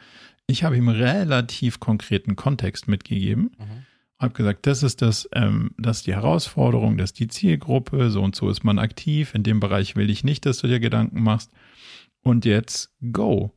[0.48, 3.52] ich habe ihm relativ konkreten Kontext mitgegeben.
[3.58, 3.86] Mhm.
[4.20, 8.22] Habe gesagt, das ist das, ähm, das ist die Herausforderung, das ist die Zielgruppe, so
[8.22, 9.34] und so ist man aktiv.
[9.34, 11.52] In dem Bereich will ich nicht, dass du dir Gedanken machst
[12.22, 13.52] und jetzt go.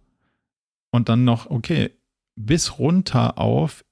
[0.91, 1.91] Und dann noch, okay,
[2.37, 3.85] bis runter auf,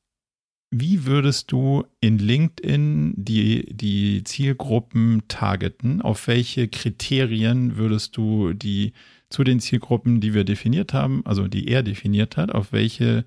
[0.75, 6.01] wie würdest du in LinkedIn die, die Zielgruppen targeten?
[6.01, 8.95] Auf welche Kriterien würdest du die
[9.29, 13.27] zu den Zielgruppen, die wir definiert haben, also die er definiert hat, auf welche,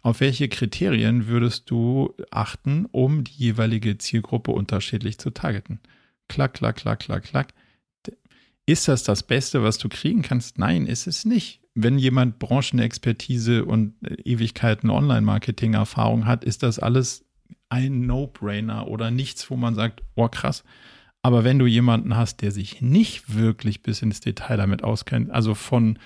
[0.00, 5.80] auf welche Kriterien würdest du achten, um die jeweilige Zielgruppe unterschiedlich zu targeten?
[6.28, 7.52] Klack, klack, klack, klack, klack.
[8.64, 10.58] Ist das das Beste, was du kriegen kannst?
[10.58, 11.60] Nein, ist es nicht.
[11.78, 17.26] Wenn jemand Branchenexpertise und äh, Ewigkeiten Online-Marketing-Erfahrung hat, ist das alles
[17.68, 20.64] ein No-Brainer oder nichts, wo man sagt, oh krass.
[21.22, 25.54] Aber wenn du jemanden hast, der sich nicht wirklich bis ins Detail damit auskennt, also
[25.54, 25.98] von,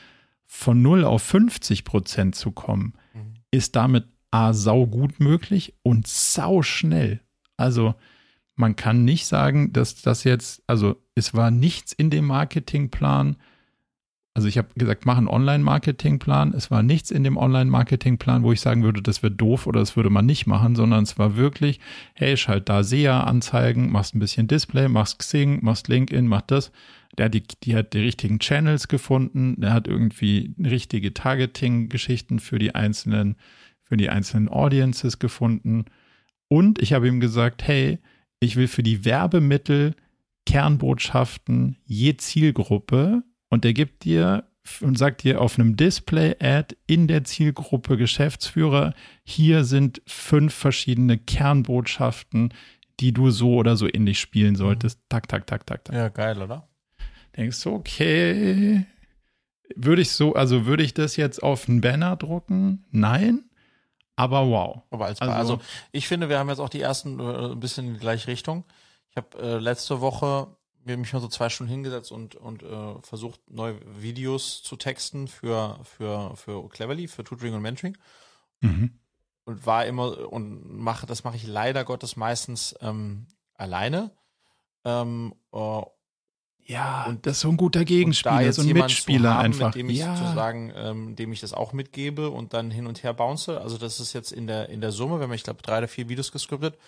[0.46, 3.34] von 0 auf 50 Prozent zu kommen, mhm.
[3.50, 7.20] ist damit A, sau gut möglich und sau schnell.
[7.56, 7.94] Also
[8.56, 13.36] man kann nicht sagen, dass das jetzt, also es war nichts in dem Marketingplan.
[14.33, 16.55] Also ich habe gesagt, mach einen Online-Marketingplan.
[16.55, 19.97] Es war nichts in dem Online-Marketingplan, wo ich sagen würde, das wird doof oder das
[19.97, 21.81] würde man nicht machen, sondern es war wirklich,
[22.14, 26.70] hey, schalt da SEA-Anzeigen, machst ein bisschen Display, machst Xing, machst LinkedIn, mach das.
[27.18, 32.61] Der hat die, die hat die richtigen Channels gefunden, der hat irgendwie richtige Targeting-Geschichten für
[32.61, 33.35] die einzelnen,
[33.83, 35.87] für die einzelnen Audiences gefunden.
[36.47, 37.99] Und ich habe ihm gesagt, hey,
[38.39, 39.97] ich will für die Werbemittel
[40.47, 44.44] Kernbotschaften je Zielgruppe und der gibt dir
[44.80, 48.94] und sagt dir auf einem Display-Ad in der Zielgruppe Geschäftsführer,
[49.24, 52.55] hier sind fünf verschiedene Kernbotschaften,
[53.01, 54.98] die du so oder so ähnlich spielen solltest.
[54.98, 55.05] Mhm.
[55.09, 55.94] Tak, tak, tak, tak, tak.
[55.94, 56.68] Ja, geil, oder?
[57.36, 58.86] Denkst du, okay,
[59.74, 62.84] würde ich so, also würde ich das jetzt auf einen Banner drucken?
[62.90, 63.44] Nein.
[64.16, 64.82] Aber wow.
[64.90, 65.61] Aber als also, also,
[65.92, 68.64] ich finde, wir haben jetzt auch die ersten äh, ein bisschen in die gleiche Richtung.
[69.11, 70.48] Ich habe äh, letzte Woche
[70.85, 75.28] mir mich mal so zwei Stunden hingesetzt und und äh, versucht neue Videos zu texten
[75.28, 77.97] für für für Cleverly, für Tutoring und Mentoring.
[78.61, 78.91] Mhm.
[79.45, 84.11] und war immer und mache, das mache ich leider Gottes meistens ähm, alleine.
[84.85, 85.83] Ähm, äh,
[86.66, 89.68] ja, und das ist so ein guter Gegenspieler, so ein Mitspieler haben, einfach.
[89.68, 90.14] Mit dem ich ja.
[90.14, 93.49] sozusagen, ähm, dem ich das auch mitgebe und dann hin und her bounce.
[93.49, 95.89] Also das ist jetzt in der in der Summe, wenn man ich glaube drei oder
[95.89, 96.78] vier Videos gescriptet,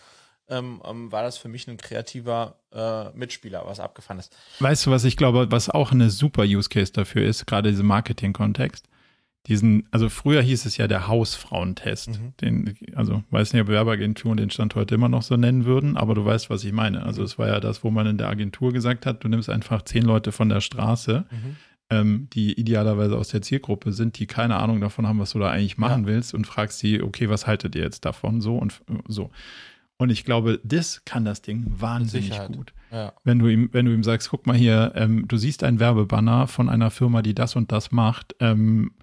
[0.52, 4.36] ähm, ähm, war das für mich ein kreativer äh, Mitspieler, was abgefahren ist.
[4.60, 7.82] Weißt du, was ich glaube, was auch eine super Use Case dafür ist, gerade diese
[7.82, 8.86] Marketing-Kontext?
[9.48, 12.32] diesen, also früher hieß es ja der Hausfrauentest, mhm.
[12.40, 16.14] den, also weiß nicht, ob Werbeagenturen den Stand heute immer noch so nennen würden, aber
[16.14, 17.02] du weißt, was ich meine.
[17.02, 17.26] Also mhm.
[17.26, 20.04] es war ja das, wo man in der Agentur gesagt hat, du nimmst einfach zehn
[20.04, 21.56] Leute von der Straße, mhm.
[21.90, 25.50] ähm, die idealerweise aus der Zielgruppe sind, die keine Ahnung davon haben, was du da
[25.50, 26.08] eigentlich machen ja.
[26.10, 28.40] willst und fragst sie, okay, was haltet ihr jetzt davon?
[28.40, 29.30] So und so.
[30.02, 32.74] Und ich glaube, das kann das Ding wahnsinnig gut.
[32.90, 33.12] Ja.
[33.22, 36.48] Wenn du ihm, wenn du ihm sagst, guck mal hier, ähm, du siehst ein Werbebanner
[36.48, 38.94] von einer Firma, die das und das macht, ähm,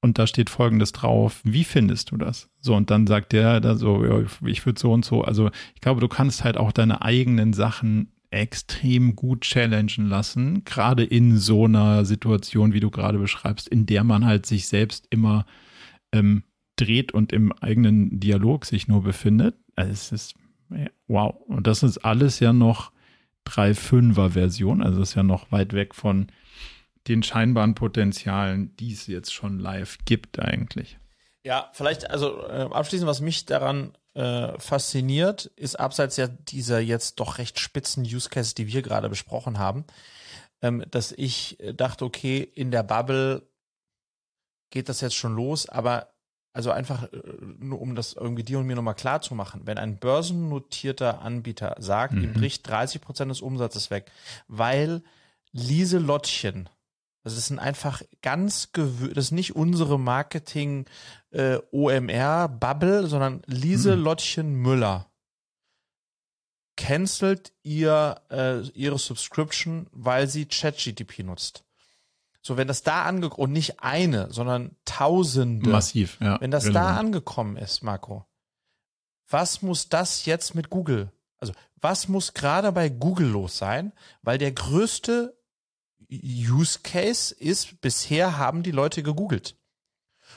[0.00, 2.48] und da steht folgendes drauf, wie findest du das?
[2.58, 5.22] So, und dann sagt der da so, ja, ich würde so und so.
[5.22, 11.04] Also ich glaube, du kannst halt auch deine eigenen Sachen extrem gut challengen lassen, gerade
[11.04, 15.44] in so einer Situation, wie du gerade beschreibst, in der man halt sich selbst immer
[16.12, 16.44] ähm,
[16.76, 19.56] dreht und im eigenen Dialog sich nur befindet.
[19.80, 20.34] Also es ist
[21.06, 21.34] wow.
[21.46, 22.92] Und das ist alles ja noch
[23.46, 26.30] 3.5er Version, also ist ja noch weit weg von
[27.08, 30.98] den scheinbaren Potenzialen, die es jetzt schon live gibt eigentlich.
[31.42, 37.18] Ja, vielleicht, also äh, abschließend, was mich daran äh, fasziniert, ist abseits ja dieser jetzt
[37.18, 39.84] doch recht spitzen Use Cases, die wir gerade besprochen haben,
[40.60, 43.48] ähm, dass ich dachte, okay, in der Bubble
[44.68, 46.12] geht das jetzt schon los, aber
[46.60, 47.18] also einfach äh,
[47.58, 51.76] nur um das irgendwie dir und mir nochmal klar zu machen, wenn ein börsennotierter Anbieter
[51.78, 52.24] sagt, mhm.
[52.24, 54.10] ihm bricht 30 Prozent des Umsatzes weg,
[54.46, 55.02] weil
[55.52, 56.68] Lieselottchen
[57.22, 60.86] also das sind einfach ganz gewöhnt, das ist nicht unsere Marketing
[61.32, 64.62] äh, OMR Bubble, sondern Lieselottchen hm.
[64.62, 65.06] Müller
[66.76, 71.64] cancelt ihr äh, ihre Subscription, weil sie ChatGTP nutzt.
[72.42, 75.70] So, wenn das da angekommen und nicht eine, sondern Tausende.
[75.70, 76.40] Massiv, ja.
[76.40, 76.86] Wenn das relevant.
[76.86, 78.26] da angekommen ist, Marco,
[79.28, 81.12] was muss das jetzt mit Google?
[81.38, 83.92] Also, was muss gerade bei Google los sein?
[84.22, 85.36] Weil der größte
[86.10, 89.56] Use Case ist, bisher haben die Leute gegoogelt.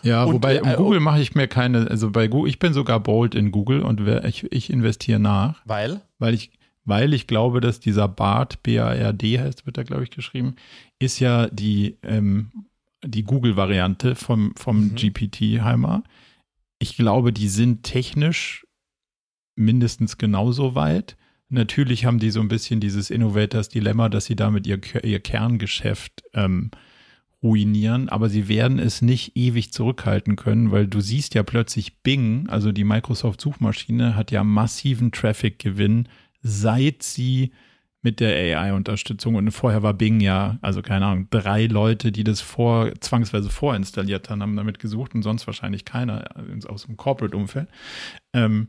[0.01, 2.99] Ja, und, wobei äh, Google mache ich mir keine, also bei Google, ich bin sogar
[2.99, 5.61] bold in Google und ich, ich investiere nach.
[5.65, 6.01] Weil?
[6.19, 6.51] Weil ich,
[6.83, 10.55] weil ich glaube, dass dieser BARD, B-A-R-D heißt, wird da, glaube ich, geschrieben,
[11.03, 12.51] ist ja die, ähm,
[13.03, 14.95] die Google-Variante vom, vom mhm.
[14.95, 16.03] GPT-Heimer.
[16.79, 18.65] Ich glaube, die sind technisch
[19.55, 21.15] mindestens genauso weit.
[21.49, 26.23] Natürlich haben die so ein bisschen dieses Innovators Dilemma, dass sie damit ihr, ihr Kerngeschäft
[26.33, 26.71] ähm,
[27.43, 32.47] ruinieren, aber sie werden es nicht ewig zurückhalten können, weil du siehst ja plötzlich Bing,
[32.47, 36.07] also die Microsoft Suchmaschine, hat ja massiven Traffic-Gewinn,
[36.41, 37.51] seit sie
[38.03, 42.41] mit der AI-Unterstützung und vorher war Bing ja, also keine Ahnung, drei Leute, die das
[42.41, 46.29] vor, zwangsweise vorinstalliert haben, haben damit gesucht und sonst wahrscheinlich keiner
[46.67, 47.69] aus dem Corporate-Umfeld.
[48.33, 48.67] Ähm,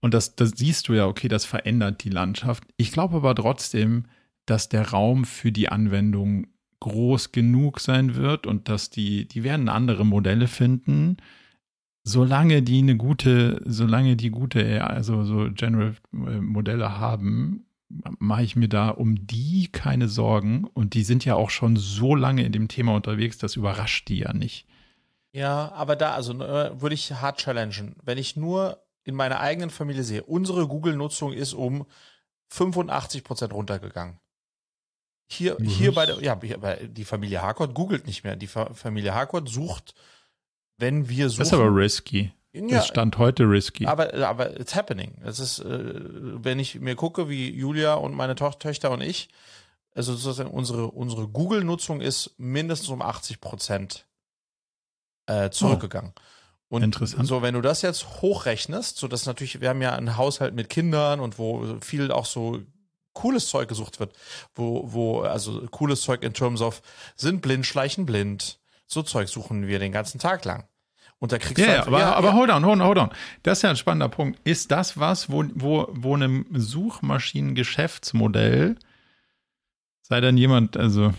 [0.00, 2.64] und das, das siehst du ja, okay, das verändert die Landschaft.
[2.76, 4.04] Ich glaube aber trotzdem,
[4.44, 6.48] dass der Raum für die Anwendung
[6.80, 11.16] groß genug sein wird und dass die, die werden andere Modelle finden,
[12.04, 18.56] solange die eine gute, solange die gute, also so General äh, Modelle haben, mache ich
[18.56, 20.64] mir da um die keine Sorgen.
[20.64, 24.18] Und die sind ja auch schon so lange in dem Thema unterwegs, das überrascht die
[24.18, 24.66] ja nicht.
[25.32, 27.96] Ja, aber da, also äh, würde ich hart challengen.
[28.02, 31.86] Wenn ich nur in meiner eigenen Familie sehe, unsere Google-Nutzung ist um
[32.48, 34.18] 85 Prozent runtergegangen.
[35.30, 35.64] Hier, mhm.
[35.64, 38.36] hier bei der, ja, die Familie Harcourt googelt nicht mehr.
[38.36, 39.94] Die Familie Harcourt sucht,
[40.78, 41.40] wenn wir suchen.
[41.40, 42.32] Das ist aber risky.
[42.66, 43.86] Ja, das stand heute risky.
[43.86, 45.16] Aber, aber it's happening.
[45.24, 49.28] Es ist, äh, wenn ich mir gucke, wie Julia und meine Töchter und ich,
[49.94, 54.06] also sozusagen unsere, unsere Google-Nutzung ist mindestens um 80 Prozent
[55.26, 56.12] äh, zurückgegangen.
[56.16, 56.20] Oh.
[56.70, 57.26] Und Interessant.
[57.26, 60.68] so, wenn du das jetzt hochrechnest, so dass natürlich, wir haben ja einen Haushalt mit
[60.68, 62.60] Kindern und wo viel auch so
[63.14, 64.14] cooles Zeug gesucht wird,
[64.54, 66.82] wo, wo, also cooles Zeug in terms of,
[67.16, 68.60] sind blind, schleichen blind.
[68.86, 70.68] So Zeug suchen wir den ganzen Tag lang.
[71.20, 71.78] Und da kriegst yeah, du.
[71.78, 72.34] Halt, aber, ja, aber ja.
[72.34, 73.10] hold on, hold on, hold on.
[73.42, 74.38] Das ist ja ein spannender Punkt.
[74.44, 78.76] Ist das was, wo, wo, wo einem Suchmaschinen-Geschäftsmodell
[80.02, 81.14] sei dann jemand, also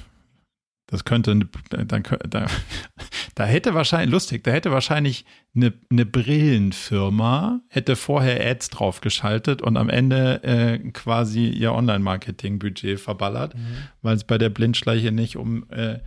[0.88, 1.39] das könnte,
[1.70, 2.47] dann, da,
[3.36, 5.24] da hätte wahrscheinlich, lustig, da hätte wahrscheinlich
[5.56, 13.54] eine, eine Brillenfirma, hätte vorher Ads draufgeschaltet und am Ende äh, quasi ihr Online-Marketing-Budget verballert,
[13.54, 13.84] mhm.
[14.02, 16.00] weil es bei der Blindschleiche nicht um, äh,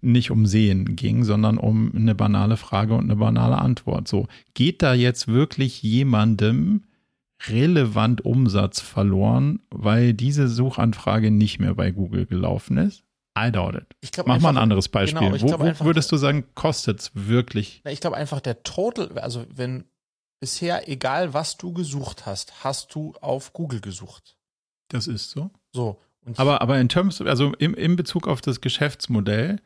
[0.00, 4.08] nicht um Sehen ging, sondern um eine banale Frage und eine banale Antwort.
[4.08, 6.84] So, geht da jetzt wirklich jemandem
[7.48, 13.02] relevant Umsatz verloren, weil diese Suchanfrage nicht mehr bei Google gelaufen ist?
[13.38, 13.86] I doubt it.
[14.00, 15.20] Ich glaub Mach einfach, mal ein anderes Beispiel.
[15.20, 17.80] Genau, ich wo, wo einfach- würdest du sagen, kostet es wirklich?
[17.84, 19.84] Na, ich glaube einfach der Total, also wenn
[20.40, 24.36] bisher, egal was du gesucht hast, hast du auf Google gesucht.
[24.88, 25.50] Das ist so.
[25.72, 25.98] So.
[26.36, 29.60] Aber, aber in Terms, also im, in Bezug auf das Geschäftsmodell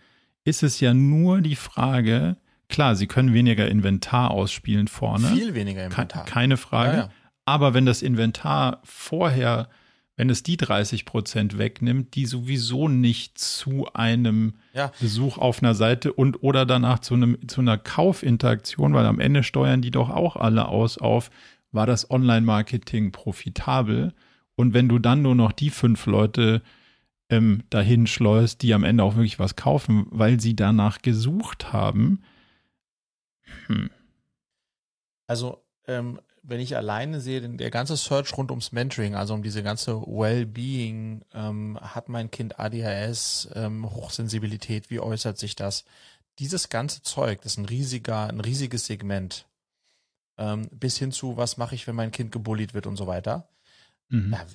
[0.46, 2.36] ist es ja nur die Frage,
[2.68, 5.26] klar, sie können weniger Inventar ausspielen vorne.
[5.28, 6.24] viel weniger Inventar.
[6.24, 6.92] Keine Frage.
[6.92, 7.10] Ja, ja.
[7.44, 9.68] Aber wenn das Inventar vorher,
[10.16, 14.92] wenn es die 30 Prozent wegnimmt, die sowieso nicht zu einem Ja.
[15.00, 19.42] Besuch auf einer Seite und oder danach zu, einem, zu einer Kaufinteraktion, weil am Ende
[19.42, 21.30] steuern die doch auch alle aus auf,
[21.72, 24.14] war das Online-Marketing profitabel?
[24.54, 26.62] Und wenn du dann nur noch die fünf Leute
[27.28, 32.22] ähm, dahin schleust, die am Ende auch wirklich was kaufen, weil sie danach gesucht haben,
[33.66, 33.90] hm,
[35.26, 39.42] Also, ähm, wenn ich alleine sehe, denn der ganze Search rund ums Mentoring, also um
[39.42, 45.84] diese ganze Wellbeing, ähm, hat mein Kind ADHS, ähm, Hochsensibilität, wie äußert sich das?
[46.38, 49.46] Dieses ganze Zeug, das ist ein riesiger, ein riesiges Segment.
[50.38, 53.48] Ähm, bis hin zu, was mache ich, wenn mein Kind gebullied wird und so weiter.
[54.08, 54.32] mhm.
[54.32, 54.46] Ja,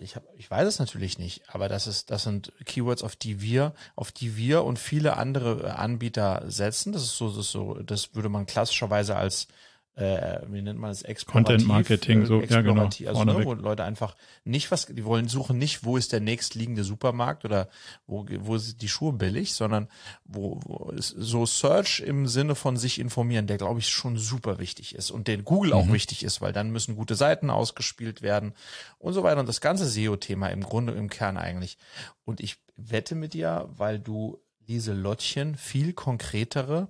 [0.00, 3.40] ich, hab, ich weiß es natürlich nicht, aber das ist, das sind Keywords, auf die
[3.40, 6.92] wir, auf die wir und viele andere äh, Anbieter setzen.
[6.92, 9.48] Das ist so, das ist so, das würde man klassischerweise als
[9.96, 11.46] äh, wie nennt man das, explorativ.
[11.46, 15.26] Content Marketing, so, ja, genau, explorativ, Also, ne, wo Leute einfach nicht was, die wollen
[15.26, 17.68] suchen nicht, wo ist der nächstliegende Supermarkt oder
[18.06, 19.88] wo, wo sind die Schuhe billig, sondern
[20.24, 24.58] wo, wo ist so Search im Sinne von sich informieren, der glaube ich schon super
[24.58, 25.94] wichtig ist und den Google auch Mhm.
[25.94, 28.52] wichtig ist, weil dann müssen gute Seiten ausgespielt werden
[28.98, 31.78] und so weiter und das ganze SEO-Thema im Grunde im Kern eigentlich.
[32.26, 36.88] Und ich wette mit dir, weil du Lieselottchen viel konkretere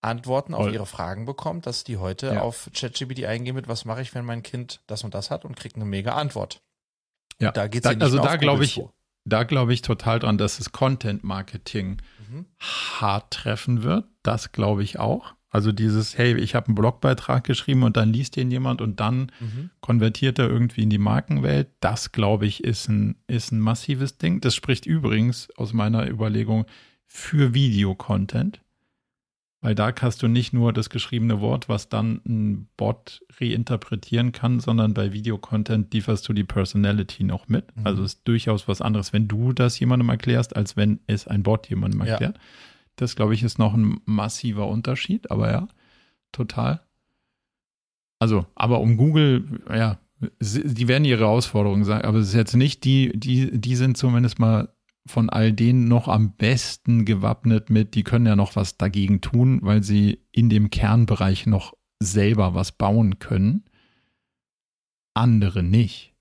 [0.00, 0.74] Antworten auf Voll.
[0.74, 2.42] ihre Fragen bekommt, dass die heute Ja.
[2.42, 5.56] auf ChatGPT eingehen mit, was mache ich, wenn mein Kind das und das hat und
[5.56, 6.62] kriegt eine mega Antwort.
[7.40, 8.92] Ja, Da geht's da, ja nicht also da glaube ich, zu.
[9.24, 11.98] da glaube ich total dran, dass das Content Marketing
[12.30, 12.46] Mhm.
[12.60, 14.06] hart treffen wird.
[14.22, 15.34] Das glaube ich auch.
[15.50, 19.32] Also dieses, hey, ich habe einen Blogbeitrag geschrieben und dann liest den jemand und dann
[19.40, 19.70] Mhm.
[19.80, 21.68] konvertiert er irgendwie in die Markenwelt.
[21.80, 24.40] Das, glaube ich, ist ein, ist ein massives Ding.
[24.42, 26.66] Das spricht übrigens aus meiner Überlegung
[27.06, 28.60] für Videocontent.
[29.60, 34.60] Weil da hast du nicht nur das geschriebene Wort, was dann ein Bot reinterpretieren kann,
[34.60, 37.76] sondern bei Videocontent lieferst du die Personality noch mit.
[37.76, 37.84] Mhm.
[37.86, 41.68] Also ist durchaus was anderes, wenn du das jemandem erklärst, als wenn es ein Bot
[41.68, 42.06] jemandem Ja.
[42.12, 42.38] erklärt.
[42.94, 45.68] Das, glaube ich, ist noch ein massiver Unterschied, aber ja,
[46.30, 46.80] total.
[48.20, 49.98] Also, aber um Google, ja,
[50.40, 53.96] sie- die werden ihre Herausforderungen sagen, aber es ist jetzt nicht die, die, die sind
[53.96, 54.68] zumindest mal
[55.08, 59.60] von all denen noch am besten gewappnet mit, die können ja noch was dagegen tun,
[59.62, 63.64] weil sie in dem Kernbereich noch selber was bauen können.
[65.14, 66.14] Andere nicht.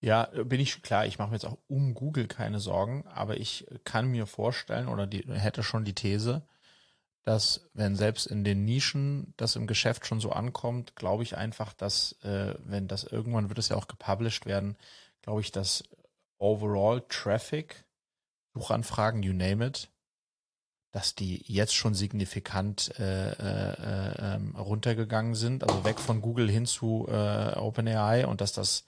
[0.00, 3.66] Ja, bin ich klar, ich mache mir jetzt auch um Google keine Sorgen, aber ich
[3.84, 6.42] kann mir vorstellen oder die, hätte schon die These,
[7.22, 11.72] dass wenn selbst in den Nischen das im Geschäft schon so ankommt, glaube ich einfach,
[11.72, 14.76] dass äh, wenn das irgendwann wird es ja auch gepublished werden,
[15.22, 15.84] glaube ich, dass
[16.38, 17.84] overall Traffic,
[18.54, 19.88] Suchanfragen, you name it,
[20.90, 26.66] dass die jetzt schon signifikant äh, äh, äh, runtergegangen sind, also weg von Google hin
[26.66, 28.84] zu äh, OpenAI und dass das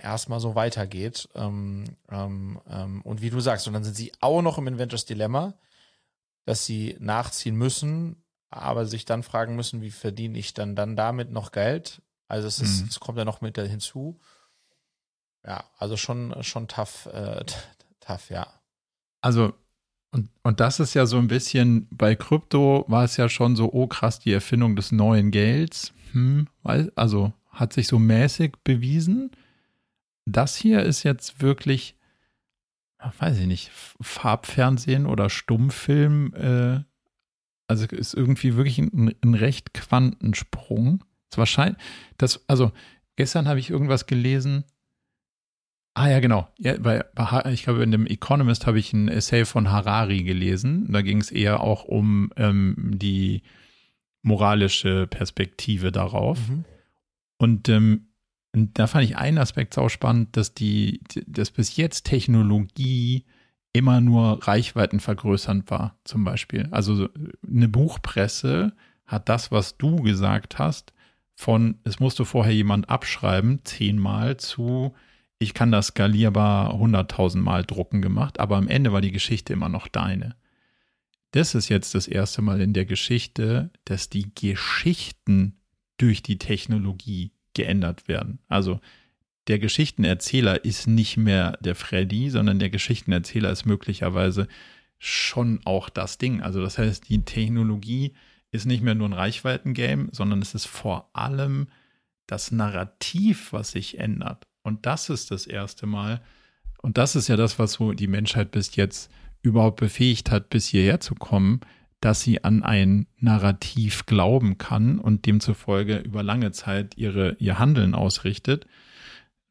[0.00, 1.28] erstmal so weitergeht.
[1.34, 5.04] Ähm, ähm, ähm, und wie du sagst, und dann sind sie auch noch im Inventors
[5.04, 5.54] Dilemma,
[6.44, 11.30] dass sie nachziehen müssen, aber sich dann fragen müssen, wie verdiene ich dann dann damit
[11.30, 12.02] noch Geld?
[12.28, 12.88] Also es ist, Mhm.
[12.88, 14.20] es kommt ja noch mit hinzu.
[15.46, 17.44] Ja, also schon schon tough, äh,
[18.00, 18.46] tough, ja.
[19.20, 19.54] Also,
[20.10, 23.72] und, und das ist ja so ein bisschen, bei Krypto war es ja schon so,
[23.72, 25.94] oh krass, die Erfindung des neuen Gelds.
[26.12, 29.30] Hm, also hat sich so mäßig bewiesen.
[30.26, 31.96] Das hier ist jetzt wirklich,
[33.18, 33.70] weiß ich nicht,
[34.00, 36.34] Farbfernsehen oder Stummfilm.
[36.34, 36.84] Äh,
[37.68, 41.04] also ist irgendwie wirklich ein, ein recht Quantensprung.
[41.30, 41.78] Es wahrscheinlich,
[42.18, 42.72] das, also
[43.16, 44.64] gestern habe ich irgendwas gelesen,
[45.94, 46.48] Ah ja, genau.
[46.58, 47.04] Ja, bei,
[47.50, 50.90] ich glaube, in dem Economist habe ich ein Essay von Harari gelesen.
[50.90, 53.42] Da ging es eher auch um ähm, die
[54.22, 56.38] moralische Perspektive darauf.
[57.38, 58.06] Und ähm,
[58.54, 63.24] und da fand ich einen Aspekt sau spannend, dass die, dass bis jetzt Technologie
[63.72, 66.68] immer nur Reichweiten vergrößernd war, zum Beispiel.
[66.70, 67.08] Also so
[67.46, 68.74] eine Buchpresse
[69.06, 70.92] hat das, was du gesagt hast,
[71.34, 74.94] von es musste vorher jemand abschreiben, zehnmal zu
[75.42, 79.68] ich kann das skalierbar 100.000 Mal drucken gemacht, aber am Ende war die Geschichte immer
[79.68, 80.36] noch deine.
[81.32, 85.56] Das ist jetzt das erste Mal in der Geschichte, dass die Geschichten
[85.96, 88.38] durch die Technologie geändert werden.
[88.48, 88.80] Also
[89.48, 94.46] der Geschichtenerzähler ist nicht mehr der Freddy, sondern der Geschichtenerzähler ist möglicherweise
[94.98, 96.42] schon auch das Ding.
[96.42, 98.12] Also das heißt, die Technologie
[98.52, 101.68] ist nicht mehr nur ein Reichweitengame, sondern es ist vor allem
[102.26, 104.46] das Narrativ, was sich ändert.
[104.62, 106.22] Und das ist das erste Mal.
[106.82, 109.10] Und das ist ja das, was so die Menschheit bis jetzt
[109.42, 111.60] überhaupt befähigt hat, bis hierher zu kommen,
[112.00, 117.94] dass sie an ein Narrativ glauben kann und demzufolge über lange Zeit ihre, ihr Handeln
[117.94, 118.66] ausrichtet.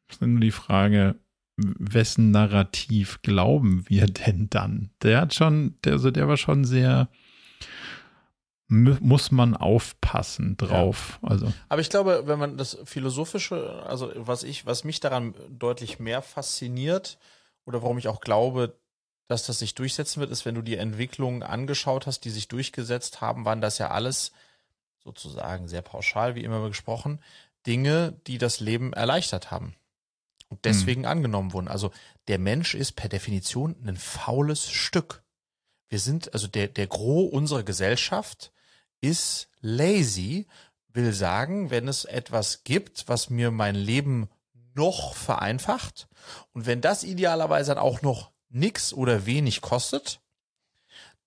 [0.08, 1.16] Das ist nur die Frage,
[1.56, 4.90] wessen Narrativ glauben wir denn dann?
[5.02, 7.08] Der hat schon, der, also der war schon sehr,
[8.72, 11.18] muss man aufpassen drauf.
[11.22, 11.28] Ja.
[11.28, 11.52] Also.
[11.68, 16.22] Aber ich glaube, wenn man das philosophische, also was ich, was mich daran deutlich mehr
[16.22, 17.18] fasziniert
[17.66, 18.74] oder warum ich auch glaube,
[19.28, 23.20] dass das sich durchsetzen wird, ist, wenn du die Entwicklungen angeschaut hast, die sich durchgesetzt
[23.20, 24.32] haben, waren das ja alles
[25.04, 27.20] sozusagen sehr pauschal, wie immer gesprochen,
[27.66, 29.74] Dinge, die das Leben erleichtert haben
[30.48, 31.10] und deswegen hm.
[31.10, 31.68] angenommen wurden.
[31.68, 31.90] Also
[32.28, 35.22] der Mensch ist per Definition ein faules Stück.
[35.88, 38.51] Wir sind, also der, der Gros unserer Gesellschaft
[39.02, 40.46] ist lazy,
[40.88, 44.28] will sagen, wenn es etwas gibt, was mir mein Leben
[44.74, 46.08] noch vereinfacht
[46.52, 50.20] und wenn das idealerweise dann auch noch nix oder wenig kostet,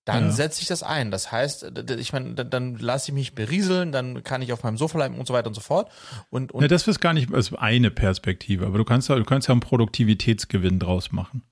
[0.06, 0.32] dann ja.
[0.32, 1.10] setze ich das ein.
[1.10, 4.78] Das heißt, ich meine, dann, dann lasse ich mich berieseln, dann kann ich auf meinem
[4.78, 5.92] Sofa bleiben und so weiter und so fort.
[6.30, 9.26] Und, und ja, das ist gar nicht also eine Perspektive, aber du kannst ja, du
[9.26, 11.44] kannst ja einen Produktivitätsgewinn draus machen.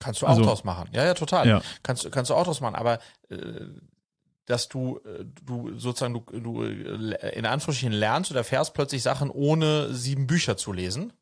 [0.00, 0.88] Kannst du auch also, draus machen.
[0.92, 1.46] Ja, ja, total.
[1.46, 1.62] Ja.
[1.82, 2.74] Kannst, kannst du auch draus machen.
[2.74, 2.98] Aber
[3.28, 3.36] äh,
[4.50, 9.30] dass du, äh, du sozusagen, du, du äh, in Anführungsstrichen lernst oder fährst plötzlich Sachen,
[9.30, 11.12] ohne sieben Bücher zu lesen.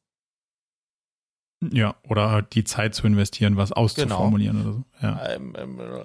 [1.60, 4.68] Ja, oder halt die Zeit zu investieren, was auszuformulieren genau.
[4.68, 5.06] oder so.
[5.06, 5.28] Ja.
[5.30, 6.04] Ähm, ähm,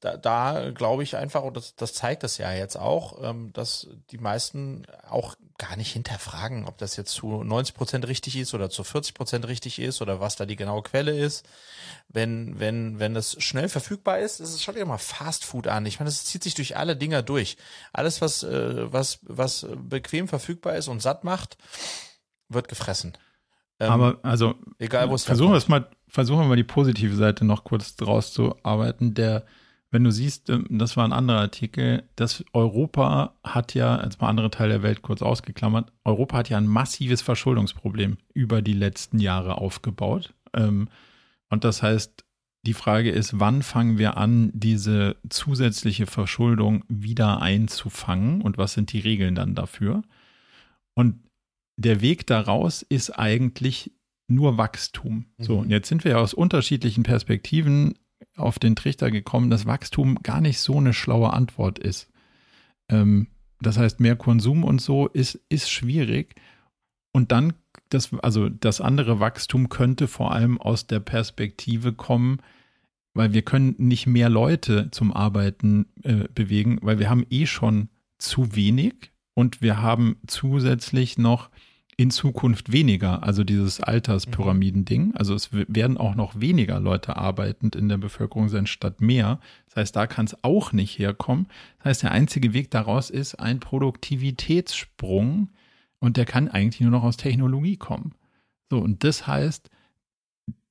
[0.00, 3.86] da, da glaube ich einfach, und das, das zeigt das ja jetzt auch, ähm, dass
[4.10, 8.70] die meisten auch gar nicht hinterfragen, ob das jetzt zu 90 Prozent richtig ist oder
[8.70, 11.46] zu 40 Prozent richtig ist oder was da die genaue Quelle ist.
[12.08, 15.84] Wenn, wenn, wenn das schnell verfügbar ist, ist es schon immer Fast Food an.
[15.84, 17.58] Ich meine, das zieht sich durch alle Dinger durch.
[17.92, 21.58] Alles, was, äh, was, was bequem verfügbar ist und satt macht,
[22.48, 23.18] wird gefressen.
[23.84, 27.14] Ähm, Aber also, egal wo es versuchen wir es mal, versuchen wir mal die positive
[27.14, 29.14] Seite noch kurz draus zu arbeiten.
[29.14, 29.44] Der,
[29.90, 34.28] wenn du siehst, ähm, das war ein anderer Artikel, dass Europa hat ja, als mal
[34.28, 39.18] andere Teile der Welt kurz ausgeklammert, Europa hat ja ein massives Verschuldungsproblem über die letzten
[39.18, 40.34] Jahre aufgebaut.
[40.54, 40.88] Ähm,
[41.50, 42.24] und das heißt,
[42.66, 48.92] die Frage ist, wann fangen wir an, diese zusätzliche Verschuldung wieder einzufangen und was sind
[48.92, 50.02] die Regeln dann dafür?
[50.94, 51.23] Und
[51.76, 53.92] der Weg daraus ist eigentlich
[54.28, 55.26] nur Wachstum.
[55.38, 55.44] Mhm.
[55.44, 57.94] So, und jetzt sind wir ja aus unterschiedlichen Perspektiven
[58.36, 62.10] auf den Trichter gekommen, dass Wachstum gar nicht so eine schlaue Antwort ist.
[62.88, 63.28] Ähm,
[63.60, 66.34] das heißt, mehr Konsum und so ist, ist schwierig.
[67.12, 67.54] Und dann,
[67.90, 72.38] das, also das andere Wachstum könnte vor allem aus der Perspektive kommen,
[73.14, 77.88] weil wir können nicht mehr Leute zum Arbeiten äh, bewegen, weil wir haben eh schon
[78.18, 81.50] zu wenig und wir haben zusätzlich noch
[81.96, 85.14] in Zukunft weniger, also dieses Alterspyramiden-Ding.
[85.14, 89.38] Also es werden auch noch weniger Leute arbeitend in der Bevölkerung sein statt mehr.
[89.66, 91.46] Das heißt, da kann es auch nicht herkommen.
[91.78, 95.50] Das heißt, der einzige Weg daraus ist ein Produktivitätssprung
[96.00, 98.14] und der kann eigentlich nur noch aus Technologie kommen.
[98.70, 99.70] So, und das heißt,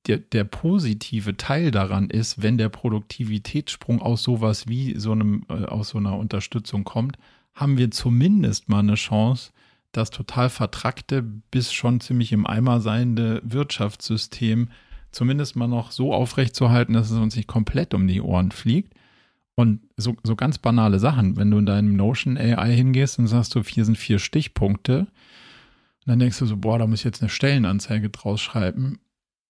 [0.06, 5.64] der, der positive Teil daran ist, wenn der Produktivitätssprung aus sowas wie so einem, äh,
[5.64, 7.16] aus so einer Unterstützung kommt,
[7.54, 9.52] haben wir zumindest mal eine Chance,
[9.96, 14.68] das total vertrackte bis schon ziemlich im Eimer seiende Wirtschaftssystem
[15.14, 18.94] zumindest mal noch so aufrechtzuerhalten, dass es uns nicht komplett um die Ohren fliegt.
[19.54, 23.54] Und so, so ganz banale Sachen, wenn du in deinem Notion AI hingehst und sagst,
[23.54, 25.06] du, hier sind vier Stichpunkte,
[26.06, 28.98] dann denkst du so, boah, da muss ich jetzt eine Stellenanzeige draus schreiben.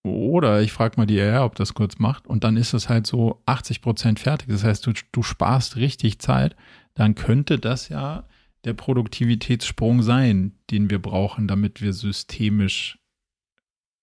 [0.05, 2.27] Oder ich frage mal die AI, ob das kurz macht.
[2.27, 4.49] Und dann ist es halt so 80 Prozent fertig.
[4.49, 6.55] Das heißt, du, du sparst richtig Zeit.
[6.93, 8.25] Dann könnte das ja
[8.65, 12.99] der Produktivitätssprung sein, den wir brauchen, damit wir systemisch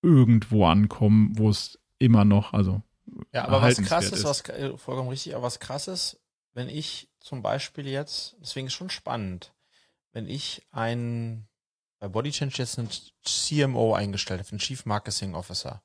[0.01, 2.81] irgendwo ankommen, wo es immer noch, also.
[3.33, 6.19] Ja, aber was krass ist, was äh, vollkommen richtig, aber was krass ist,
[6.53, 9.53] wenn ich zum Beispiel jetzt, deswegen ist schon spannend,
[10.11, 11.47] wenn ich ein
[11.99, 12.89] bei Body Change jetzt einen
[13.23, 15.83] CMO eingestellt habe, einen Chief Marketing Officer,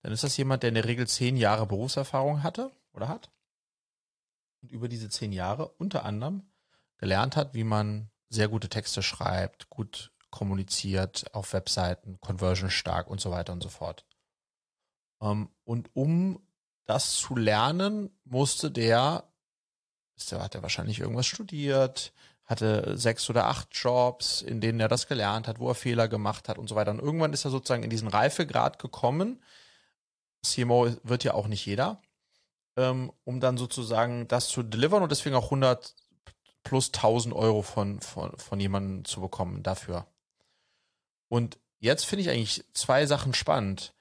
[0.00, 3.30] dann ist das jemand, der in der Regel zehn Jahre Berufserfahrung hatte oder hat
[4.62, 6.50] und über diese zehn Jahre unter anderem
[6.96, 13.20] gelernt hat, wie man sehr gute Texte schreibt, gut kommuniziert auf Webseiten, conversion stark und
[13.20, 14.04] so weiter und so fort.
[15.20, 16.40] Ähm, und um
[16.86, 19.24] das zu lernen, musste der,
[20.32, 22.12] hat er wahrscheinlich irgendwas studiert,
[22.44, 26.48] hatte sechs oder acht Jobs, in denen er das gelernt hat, wo er Fehler gemacht
[26.48, 26.90] hat und so weiter.
[26.90, 29.42] Und irgendwann ist er sozusagen in diesen Reifegrad gekommen.
[30.42, 32.00] CMO wird ja auch nicht jeder,
[32.76, 35.94] ähm, um dann sozusagen das zu delivern und deswegen auch 100
[36.68, 40.06] plus 1000 Euro von, von, von jemandem zu bekommen dafür.
[41.28, 43.94] Und jetzt finde ich eigentlich zwei Sachen spannend.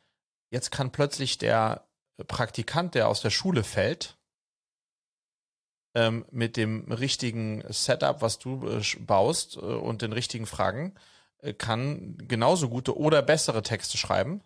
[0.50, 1.88] Jetzt kann plötzlich der
[2.28, 4.18] Praktikant, der aus der Schule fällt,
[5.96, 10.94] ähm, mit dem richtigen Setup, was du äh, baust äh, und den richtigen Fragen,
[11.38, 14.42] äh, kann genauso gute oder bessere Texte schreiben.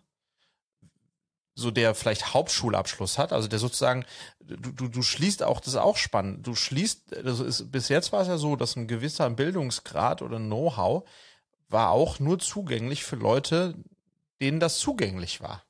[1.54, 4.06] So der vielleicht Hauptschulabschluss hat, also der sozusagen,
[4.40, 8.10] du, du, du schließt auch, das ist auch spannend, du schließt, das ist, bis jetzt
[8.12, 11.06] war es ja so, dass ein gewisser Bildungsgrad oder Know-how
[11.68, 13.74] war auch nur zugänglich für Leute,
[14.40, 15.62] denen das zugänglich war.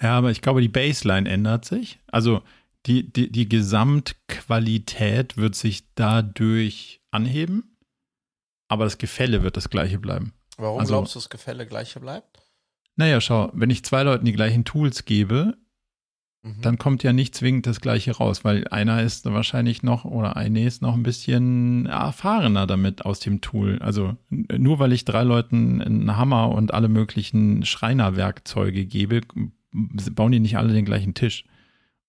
[0.00, 2.00] Ja, aber ich glaube, die Baseline ändert sich.
[2.10, 2.42] Also
[2.86, 7.76] die, die, die Gesamtqualität wird sich dadurch anheben,
[8.68, 10.32] aber das Gefälle wird das gleiche bleiben.
[10.56, 12.31] Warum also, glaubst du, das Gefälle gleiche bleibt?
[12.96, 15.56] Naja, schau, wenn ich zwei Leuten die gleichen Tools gebe,
[16.42, 16.60] mhm.
[16.60, 20.64] dann kommt ja nicht zwingend das gleiche raus, weil einer ist wahrscheinlich noch oder eine
[20.64, 23.78] ist noch ein bisschen erfahrener damit aus dem Tool.
[23.80, 29.22] Also nur weil ich drei Leuten einen Hammer und alle möglichen Schreinerwerkzeuge gebe,
[29.72, 31.44] bauen die nicht alle den gleichen Tisch.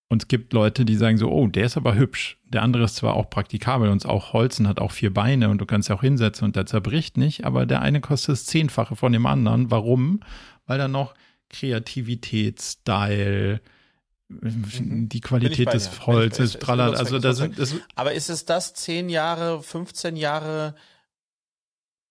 [0.08, 2.38] Und es gibt Leute, die sagen so, oh, der ist aber hübsch.
[2.44, 5.58] Der andere ist zwar auch praktikabel und ist auch Holzen, hat auch vier Beine und
[5.60, 8.96] du kannst ja auch hinsetzen und der zerbricht nicht, aber der eine kostet das Zehnfache
[8.96, 9.70] von dem anderen.
[9.70, 10.20] Warum?
[10.66, 11.14] Weil da noch
[11.48, 13.60] Kreativität, Style,
[14.28, 15.08] mhm.
[15.08, 16.96] die Qualität des Holzes, trallert.
[16.96, 20.74] Also das, das, aber ist es das zehn Jahre, 15 Jahre,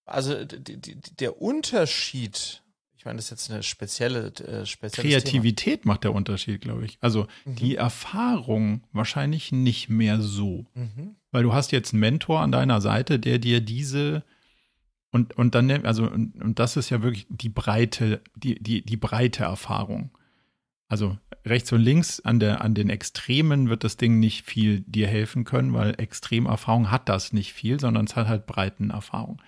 [0.05, 2.63] also die, die, der Unterschied
[3.03, 5.91] ich meine, das ist jetzt eine spezielle, äh, Kreativität Thema.
[5.91, 6.97] macht der Unterschied, glaube ich.
[7.01, 7.55] Also mhm.
[7.55, 10.67] die Erfahrung wahrscheinlich nicht mehr so.
[10.73, 11.17] Mhm.
[11.29, 14.23] Weil du hast jetzt einen Mentor an deiner Seite, der dir diese
[15.13, 18.97] und, und dann, also, und, und das ist ja wirklich die breite, die, die, die
[18.97, 20.09] breite Erfahrung.
[20.87, 25.07] Also rechts und links an, der, an den Extremen wird das Ding nicht viel dir
[25.07, 29.39] helfen können, weil Extremerfahrung hat das nicht viel, sondern es hat halt Breitenerfahrung.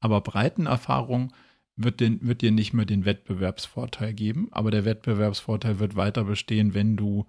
[0.00, 1.32] Aber Breitenerfahrung
[1.76, 6.74] wird, den, wird dir nicht mehr den Wettbewerbsvorteil geben, aber der Wettbewerbsvorteil wird weiter bestehen,
[6.74, 7.26] wenn du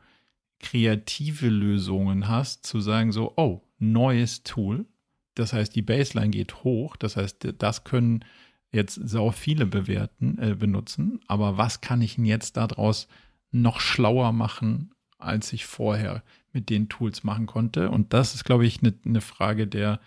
[0.59, 4.87] kreative Lösungen hast, zu sagen so, oh, neues Tool,
[5.35, 8.25] das heißt, die Baseline geht hoch, das heißt, das können
[8.71, 13.07] jetzt sau viele bewerten, äh, benutzen, aber was kann ich denn jetzt daraus
[13.51, 17.89] noch schlauer machen, als ich vorher mit den Tools machen konnte?
[17.91, 19.99] Und das ist, glaube ich, eine ne Frage der,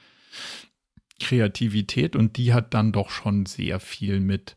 [1.20, 4.56] Kreativität und die hat dann doch schon sehr viel mit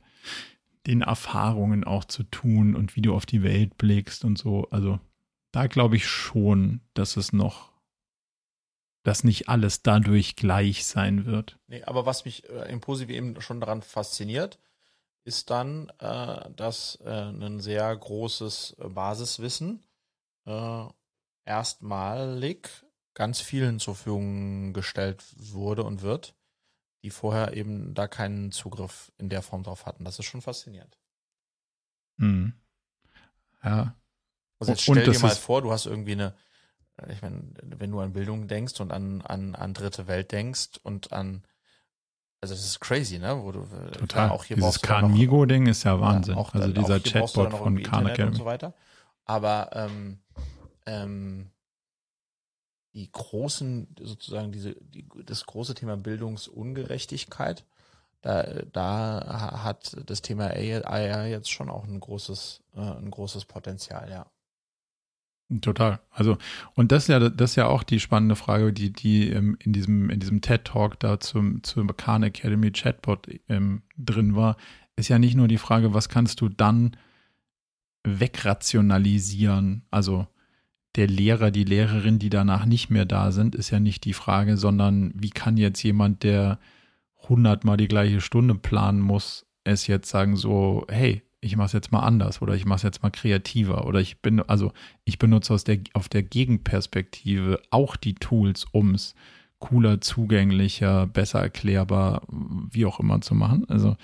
[0.88, 4.68] den Erfahrungen auch zu tun und wie du auf die Welt blickst und so.
[4.72, 5.00] Also
[5.52, 7.69] da glaube ich schon, dass es noch,
[9.10, 11.58] dass nicht alles dadurch gleich sein wird.
[11.66, 14.60] Nee, aber was mich äh, im Positiv eben schon daran fasziniert,
[15.24, 19.84] ist dann, äh, dass äh, ein sehr großes Basiswissen
[20.46, 20.84] äh,
[21.44, 22.70] erstmalig
[23.16, 26.36] ganz vielen zur Verfügung gestellt wurde und wird
[27.02, 30.06] die vorher eben da keinen Zugriff in der Form drauf hatten.
[30.06, 31.00] Das ist schon faszinierend.
[32.18, 32.54] Mhm.
[33.64, 33.96] Ja.
[34.60, 36.34] Also jetzt stell dir mal vor, du hast irgendwie eine, äh,
[37.10, 41.12] ich meine, wenn du an Bildung denkst und an, an, an dritte Welt denkst und
[41.14, 41.44] an,
[42.42, 43.42] also das ist crazy, ne?
[43.42, 44.30] Wo du äh, Total.
[44.30, 46.36] auch hier Dieses Carnigo-Ding ist ja Wahnsinn.
[46.36, 48.74] Ja, auch, also dieser Chatbot von Khan und so weiter.
[49.26, 50.20] Aber ähm,
[50.86, 51.52] ähm,
[52.94, 57.66] die großen, sozusagen diese, die, das große Thema Bildungsungerechtigkeit,
[58.22, 64.10] da, da hat das Thema AI jetzt schon auch ein großes, äh, ein großes Potenzial,
[64.10, 64.26] ja.
[65.62, 66.00] Total.
[66.12, 66.38] Also,
[66.76, 69.74] und das ist ja, das ist ja auch die spannende Frage, die, die ähm, in
[69.74, 74.58] diesem, in diesem TED-Talk da zum, zum Khan Academy Chatbot ähm, drin war,
[74.96, 76.96] ist ja nicht nur die Frage, was kannst du dann
[78.04, 79.86] wegrationalisieren?
[79.90, 80.28] Also,
[80.96, 84.56] der Lehrer, die Lehrerin, die danach nicht mehr da sind, ist ja nicht die Frage,
[84.56, 86.60] sondern wie kann jetzt jemand, der
[87.28, 91.92] hundertmal die gleiche Stunde planen muss, es jetzt sagen so, hey, ich mache es jetzt
[91.92, 94.74] mal anders oder ich mache es jetzt mal kreativer oder ich bin, also
[95.06, 99.16] ich benutze aus der, auf der Gegenperspektive auch die Tools, um es
[99.60, 103.66] cooler, zugänglicher, besser erklärbar, wie auch immer zu machen.
[103.70, 103.98] Also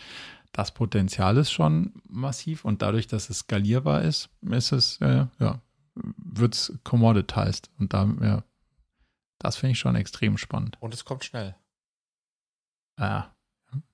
[0.52, 5.62] das Potenzial ist schon massiv und dadurch, dass es skalierbar ist, ist es, äh, ja,
[5.96, 7.70] wird es commoditized.
[7.78, 8.44] Und da, ja,
[9.40, 10.78] das finde ich schon extrem spannend.
[10.80, 11.56] Und es kommt schnell.
[13.00, 13.36] Ja,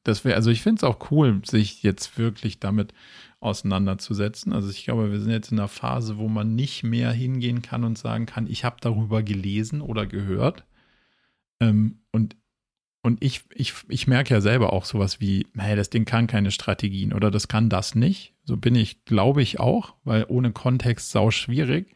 [0.03, 2.93] Das wäre, also ich finde es auch cool, sich jetzt wirklich damit
[3.41, 4.53] auseinanderzusetzen.
[4.53, 7.83] Also ich glaube, wir sind jetzt in einer Phase, wo man nicht mehr hingehen kann
[7.83, 10.65] und sagen kann, ich habe darüber gelesen oder gehört.
[11.59, 12.37] Ähm, und
[13.03, 16.51] und ich, ich, ich merke ja selber auch sowas wie, hey, das Ding kann keine
[16.51, 18.35] Strategien oder das kann das nicht.
[18.43, 21.95] So bin ich, glaube ich auch, weil ohne Kontext sau schwierig.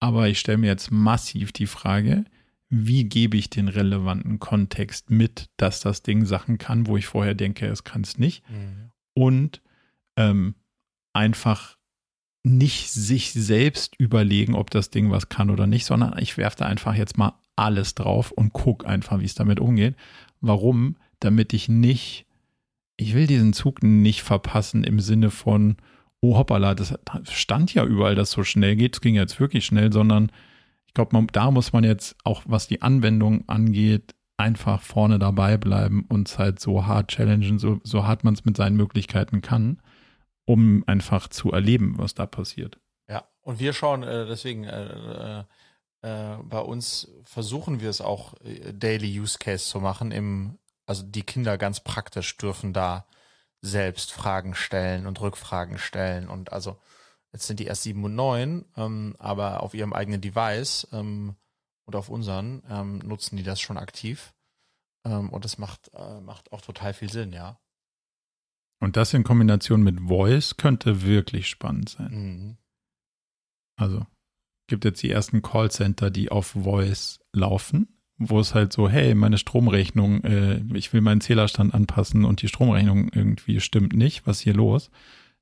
[0.00, 2.24] Aber ich stelle mir jetzt massiv die Frage,
[2.68, 7.34] wie gebe ich den relevanten Kontext mit, dass das Ding Sachen kann, wo ich vorher
[7.34, 8.42] denke, es kann es nicht.
[8.48, 8.90] Mhm.
[9.14, 9.62] Und
[10.16, 10.54] ähm,
[11.12, 11.76] einfach
[12.42, 16.66] nicht sich selbst überlegen, ob das Ding was kann oder nicht, sondern ich werfe da
[16.66, 19.94] einfach jetzt mal alles drauf und gucke einfach, wie es damit umgeht.
[20.40, 20.96] Warum?
[21.18, 22.26] Damit ich nicht,
[22.96, 25.76] ich will diesen Zug nicht verpassen im Sinne von,
[26.20, 26.94] oh hoppala, das
[27.30, 30.32] stand ja überall, dass so schnell geht, es ging jetzt wirklich schnell, sondern
[30.86, 36.06] ich glaube, da muss man jetzt auch, was die Anwendung angeht, einfach vorne dabei bleiben
[36.08, 39.78] und es halt so hart challengen, so, so hart man es mit seinen Möglichkeiten kann,
[40.50, 42.78] um einfach zu erleben, was da passiert.
[43.08, 45.44] Ja, und wir schauen äh, deswegen äh,
[46.02, 50.12] äh, bei uns versuchen wir es auch äh, Daily Use Case zu machen.
[50.12, 53.06] Im, also die Kinder ganz praktisch dürfen da
[53.62, 56.78] selbst Fragen stellen und Rückfragen stellen und also
[57.32, 61.36] Jetzt sind die erst sieben und neun, ähm, aber auf ihrem eigenen Device ähm,
[61.84, 64.34] und auf unseren ähm, nutzen die das schon aktiv.
[65.04, 67.60] Ähm, und das macht, äh, macht auch total viel Sinn, ja.
[68.80, 72.10] Und das in Kombination mit Voice könnte wirklich spannend sein.
[72.10, 72.56] Mhm.
[73.76, 74.06] Also
[74.66, 79.38] gibt jetzt die ersten Callcenter, die auf Voice laufen, wo es halt so, hey, meine
[79.38, 84.54] Stromrechnung, äh, ich will meinen Zählerstand anpassen und die Stromrechnung irgendwie stimmt nicht, was hier
[84.54, 84.90] los?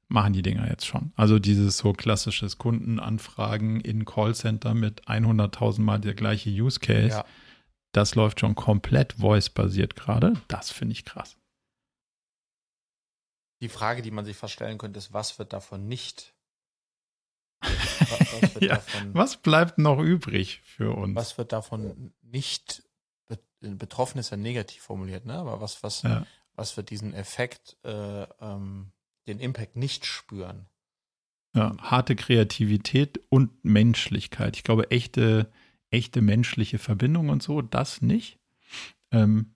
[0.08, 1.12] machen die Dinger jetzt schon.
[1.16, 7.24] Also dieses so klassisches Kundenanfragen in Callcenter mit 100.000 Mal der gleiche Use Case, ja.
[7.92, 10.34] das läuft schon komplett voice-basiert gerade.
[10.48, 11.36] Das finde ich krass.
[13.60, 16.34] Die Frage, die man sich fast stellen könnte, ist, was wird davon nicht?
[17.60, 21.16] Was, ja, davon, was bleibt noch übrig für uns?
[21.16, 22.84] Was wird davon nicht
[23.60, 25.34] betroffen ist ja negativ formuliert, ne?
[25.34, 26.26] Aber was, was, ja.
[26.54, 28.92] was wird diesen Effekt äh, ähm,
[29.26, 30.66] den Impact nicht spüren.
[31.54, 34.56] Ja, harte Kreativität und Menschlichkeit.
[34.56, 35.50] Ich glaube, echte,
[35.90, 38.38] echte menschliche Verbindung und so, das nicht.
[39.10, 39.54] Ähm,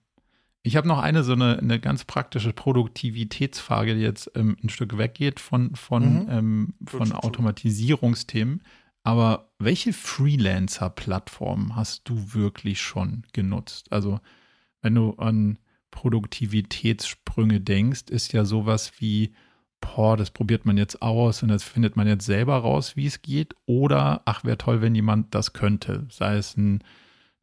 [0.63, 4.97] ich habe noch eine so eine, eine ganz praktische Produktivitätsfrage, die jetzt ähm, ein Stück
[4.97, 6.29] weggeht von, von, mhm.
[6.29, 8.63] ähm, von Automatisierungsthemen.
[9.03, 13.91] Aber welche Freelancer-Plattformen hast du wirklich schon genutzt?
[13.91, 14.21] Also,
[14.81, 15.59] wenn du an
[15.91, 19.33] Produktivitätssprünge denkst, ist ja sowas wie
[19.83, 23.21] boah, das probiert man jetzt aus und das findet man jetzt selber raus, wie es
[23.21, 23.53] geht.
[23.65, 26.05] Oder, ach, wäre toll, wenn jemand das könnte.
[26.09, 26.83] Sei es ein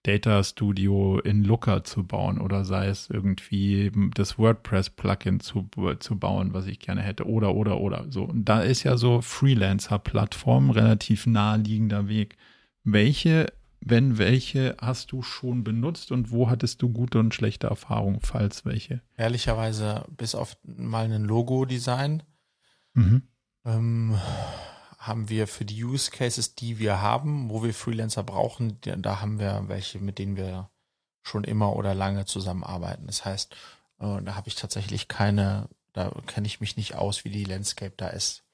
[0.02, 6.54] Data Studio in Looker zu bauen oder sei es irgendwie das WordPress-Plugin zu, zu bauen,
[6.54, 7.26] was ich gerne hätte.
[7.26, 8.06] Oder, oder, oder.
[8.08, 8.24] So.
[8.24, 12.36] Und da ist ja so Freelancer-Plattform relativ naheliegender Weg.
[12.82, 18.20] Welche, wenn welche, hast du schon benutzt und wo hattest du gute und schlechte Erfahrungen,
[18.20, 19.02] falls welche?
[19.18, 22.22] Ehrlicherweise bis auf mal ein Logo-Design
[22.94, 23.22] Mhm.
[23.64, 24.18] Ähm,
[25.10, 29.40] haben wir für die Use Cases, die wir haben, wo wir Freelancer brauchen, da haben
[29.40, 30.70] wir welche, mit denen wir
[31.22, 33.06] schon immer oder lange zusammenarbeiten.
[33.06, 33.52] Das heißt,
[33.98, 37.92] äh, da habe ich tatsächlich keine, da kenne ich mich nicht aus, wie die Landscape
[37.96, 38.44] da ist.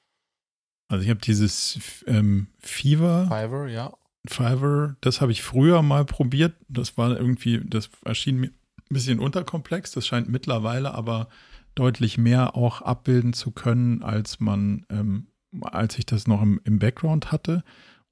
[0.89, 3.25] Also ich habe dieses ähm, Fever.
[3.25, 3.93] Fiverr, ja.
[4.27, 6.55] Fiverr, das habe ich früher mal probiert.
[6.69, 9.93] Das war irgendwie, das erschien mir ein bisschen unterkomplex.
[9.93, 11.29] Das scheint mittlerweile aber
[11.75, 15.29] deutlich mehr auch abbilden zu können, als man, ähm,
[15.63, 17.63] als ich das noch im, im Background hatte.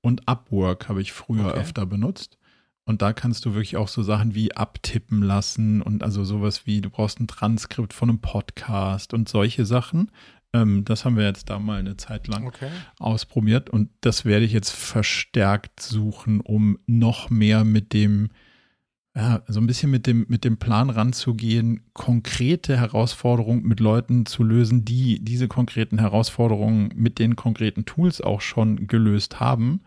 [0.01, 1.59] Und Upwork habe ich früher okay.
[1.59, 2.39] öfter benutzt.
[2.85, 6.83] Und da kannst du wirklich auch so Sachen wie abtippen lassen und also sowas wie,
[6.83, 10.11] du brauchst ein Transkript von einem Podcast und solche Sachen.
[10.53, 12.71] Ähm, das haben wir jetzt da mal eine Zeit lang okay.
[12.99, 18.29] ausprobiert und das werde ich jetzt verstärkt suchen, um noch mehr mit dem
[19.17, 24.43] ja, so ein bisschen mit dem, mit dem Plan ranzugehen, konkrete Herausforderungen mit Leuten zu
[24.43, 29.83] lösen, die diese konkreten Herausforderungen mit den konkreten Tools auch schon gelöst haben,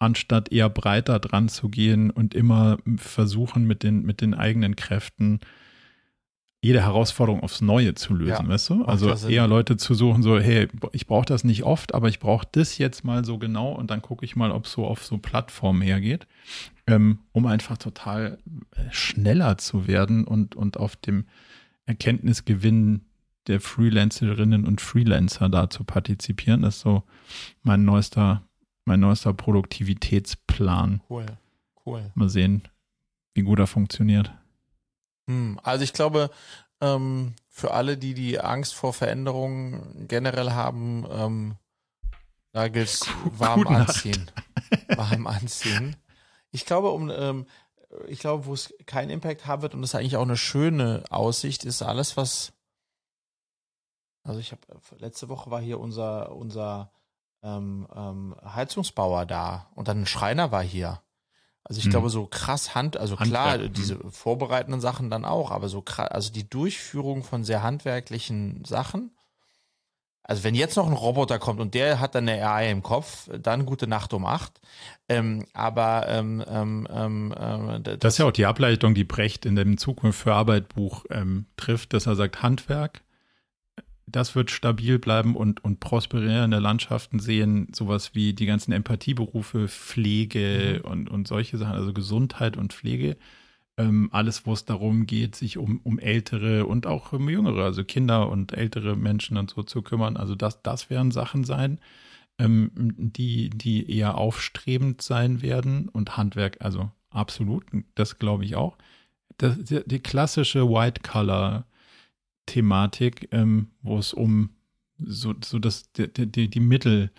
[0.00, 5.38] anstatt eher breiter dran zu gehen und immer versuchen, mit den, mit den eigenen Kräften
[6.60, 8.84] jede Herausforderung aufs Neue zu lösen, ja, weißt du?
[8.84, 12.46] Also eher Leute zu suchen, so, hey, ich brauche das nicht oft, aber ich brauche
[12.52, 15.18] das jetzt mal so genau und dann gucke ich mal, ob es so auf so
[15.18, 16.28] Plattformen hergeht,
[16.86, 18.38] ähm, um einfach total
[18.74, 21.26] äh, schneller zu werden und, und auf dem
[21.86, 23.04] Erkenntnisgewinn
[23.46, 26.62] der Freelancerinnen und Freelancer da zu partizipieren.
[26.62, 27.02] Das ist so
[27.62, 28.42] mein neuester,
[28.84, 31.02] mein neuester Produktivitätsplan.
[31.08, 31.26] Cool,
[31.86, 32.10] cool.
[32.14, 32.62] Mal sehen,
[33.34, 34.32] wie gut er funktioniert.
[35.28, 36.30] Hm, also ich glaube,
[36.80, 41.54] Ähm, für alle, die die Angst vor Veränderungen generell haben, ähm,
[42.50, 43.06] da gilt's
[43.38, 44.28] warm anziehen.
[44.96, 45.94] warm anziehen.
[46.52, 47.46] Ich glaube, um, ähm,
[48.06, 51.64] ich glaube, wo es keinen Impact haben wird und es eigentlich auch eine schöne Aussicht
[51.64, 52.52] ist, alles, was
[54.24, 54.62] also ich habe
[54.98, 56.92] letzte Woche war hier unser unser
[57.42, 61.02] ähm, ähm, Heizungsbauer da und dann ein Schreiner war hier.
[61.64, 61.90] Also ich hm.
[61.92, 64.10] glaube, so krass Hand, also Handwerk, klar, diese hm.
[64.10, 69.16] vorbereitenden Sachen dann auch, aber so krass, also die Durchführung von sehr handwerklichen Sachen.
[70.24, 73.28] Also wenn jetzt noch ein Roboter kommt und der hat dann eine AI im Kopf,
[73.36, 74.60] dann gute Nacht um acht.
[75.08, 79.44] Ähm, aber ähm, ähm, ähm, äh, das, das, ist ja auch die Ableitung, die Brecht
[79.44, 83.02] in dem Zukunft für Arbeit Buch ähm, trifft, dass er sagt Handwerk
[84.12, 90.80] das wird stabil bleiben und, und prosperierende Landschaften sehen, sowas wie die ganzen Empathieberufe, Pflege
[90.82, 90.90] mhm.
[90.90, 93.16] und, und solche Sachen, also Gesundheit und Pflege.
[93.78, 97.84] Ähm, alles, wo es darum geht, sich um, um ältere und auch um jüngere, also
[97.84, 100.16] Kinder und ältere Menschen und so zu kümmern.
[100.18, 101.80] Also das, das werden Sachen sein,
[102.38, 108.76] ähm, die, die eher aufstrebend sein werden und Handwerk, also absolut, das glaube ich auch.
[109.38, 111.64] Das, die, die klassische White Color
[112.46, 114.50] Thematik, ähm, wo es um
[114.98, 117.10] so, so das, die, die, die Mittel,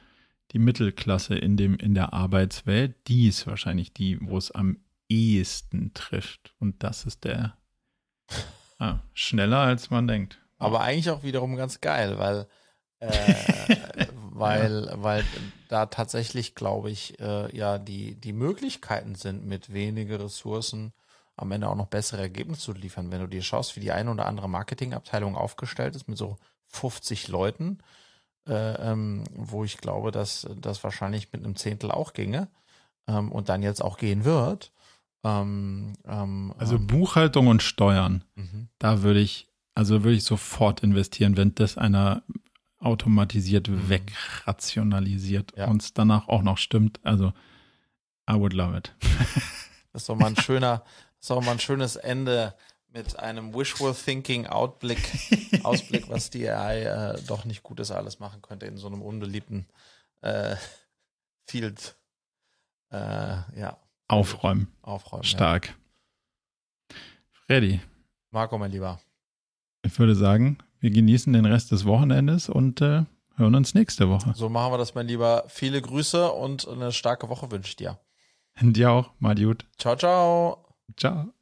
[0.52, 4.78] die Mittelklasse in dem, in der Arbeitswelt, die ist wahrscheinlich die, wo es am
[5.10, 6.54] ehesten trifft.
[6.60, 7.58] Und das ist der
[8.80, 10.40] ah, schneller als man denkt.
[10.58, 12.48] Aber eigentlich auch wiederum ganz geil, weil
[13.00, 13.76] äh,
[14.34, 15.04] weil, ja.
[15.04, 15.24] weil
[15.70, 20.94] da tatsächlich, glaube ich, äh, ja, die, die Möglichkeiten sind, mit weniger Ressourcen
[21.36, 23.12] am Ende auch noch bessere Ergebnisse zu liefern.
[23.12, 27.28] Wenn du dir schaust, wie die eine oder andere Marketingabteilung aufgestellt ist mit so 50
[27.28, 27.80] Leuten,
[28.48, 32.50] äh, ähm, wo ich glaube, dass das wahrscheinlich mit einem Zehntel auch ginge
[33.08, 34.72] ähm, und dann jetzt auch gehen wird.
[35.24, 38.68] Ähm, ähm also ähm, Buchhaltung und Steuern, mhm.
[38.80, 42.24] da würde ich, also würde ich sofort investieren, wenn das einer
[42.80, 43.90] automatisiert mhm.
[43.90, 45.68] wegrationalisiert ja.
[45.68, 47.00] und es danach auch noch stimmt.
[47.04, 47.34] Also
[48.30, 48.94] I would love it.
[49.94, 50.84] Das ist doch mal ein schöner,
[51.22, 52.56] ist auch mal ein schönes Ende
[52.94, 54.98] mit einem Wishful Thinking Outblick,
[55.64, 56.82] Ausblick, was die AI
[57.14, 59.68] äh, doch nicht Gutes alles machen könnte in so einem unbeliebten
[60.22, 60.56] äh,
[61.46, 61.96] Field.
[62.92, 62.98] Äh,
[63.56, 63.78] ja.
[64.14, 64.68] Aufräumen.
[64.82, 65.24] Aufräumen.
[65.24, 65.68] Stark.
[65.68, 66.96] Ja.
[67.46, 67.82] Freddy.
[68.32, 69.00] Marco, mein Lieber.
[69.86, 73.04] Ich würde sagen, wir genießen den Rest des Wochenendes und äh,
[73.36, 74.34] hören uns nächste Woche.
[74.36, 75.44] So machen wir das, mein Lieber.
[75.48, 78.00] Viele Grüße und eine starke Woche wünsche ich dir.
[78.62, 79.12] Dir auch.
[79.20, 79.66] Mal gut.
[79.78, 80.66] Ciao, ciao.
[80.98, 81.34] Ciao.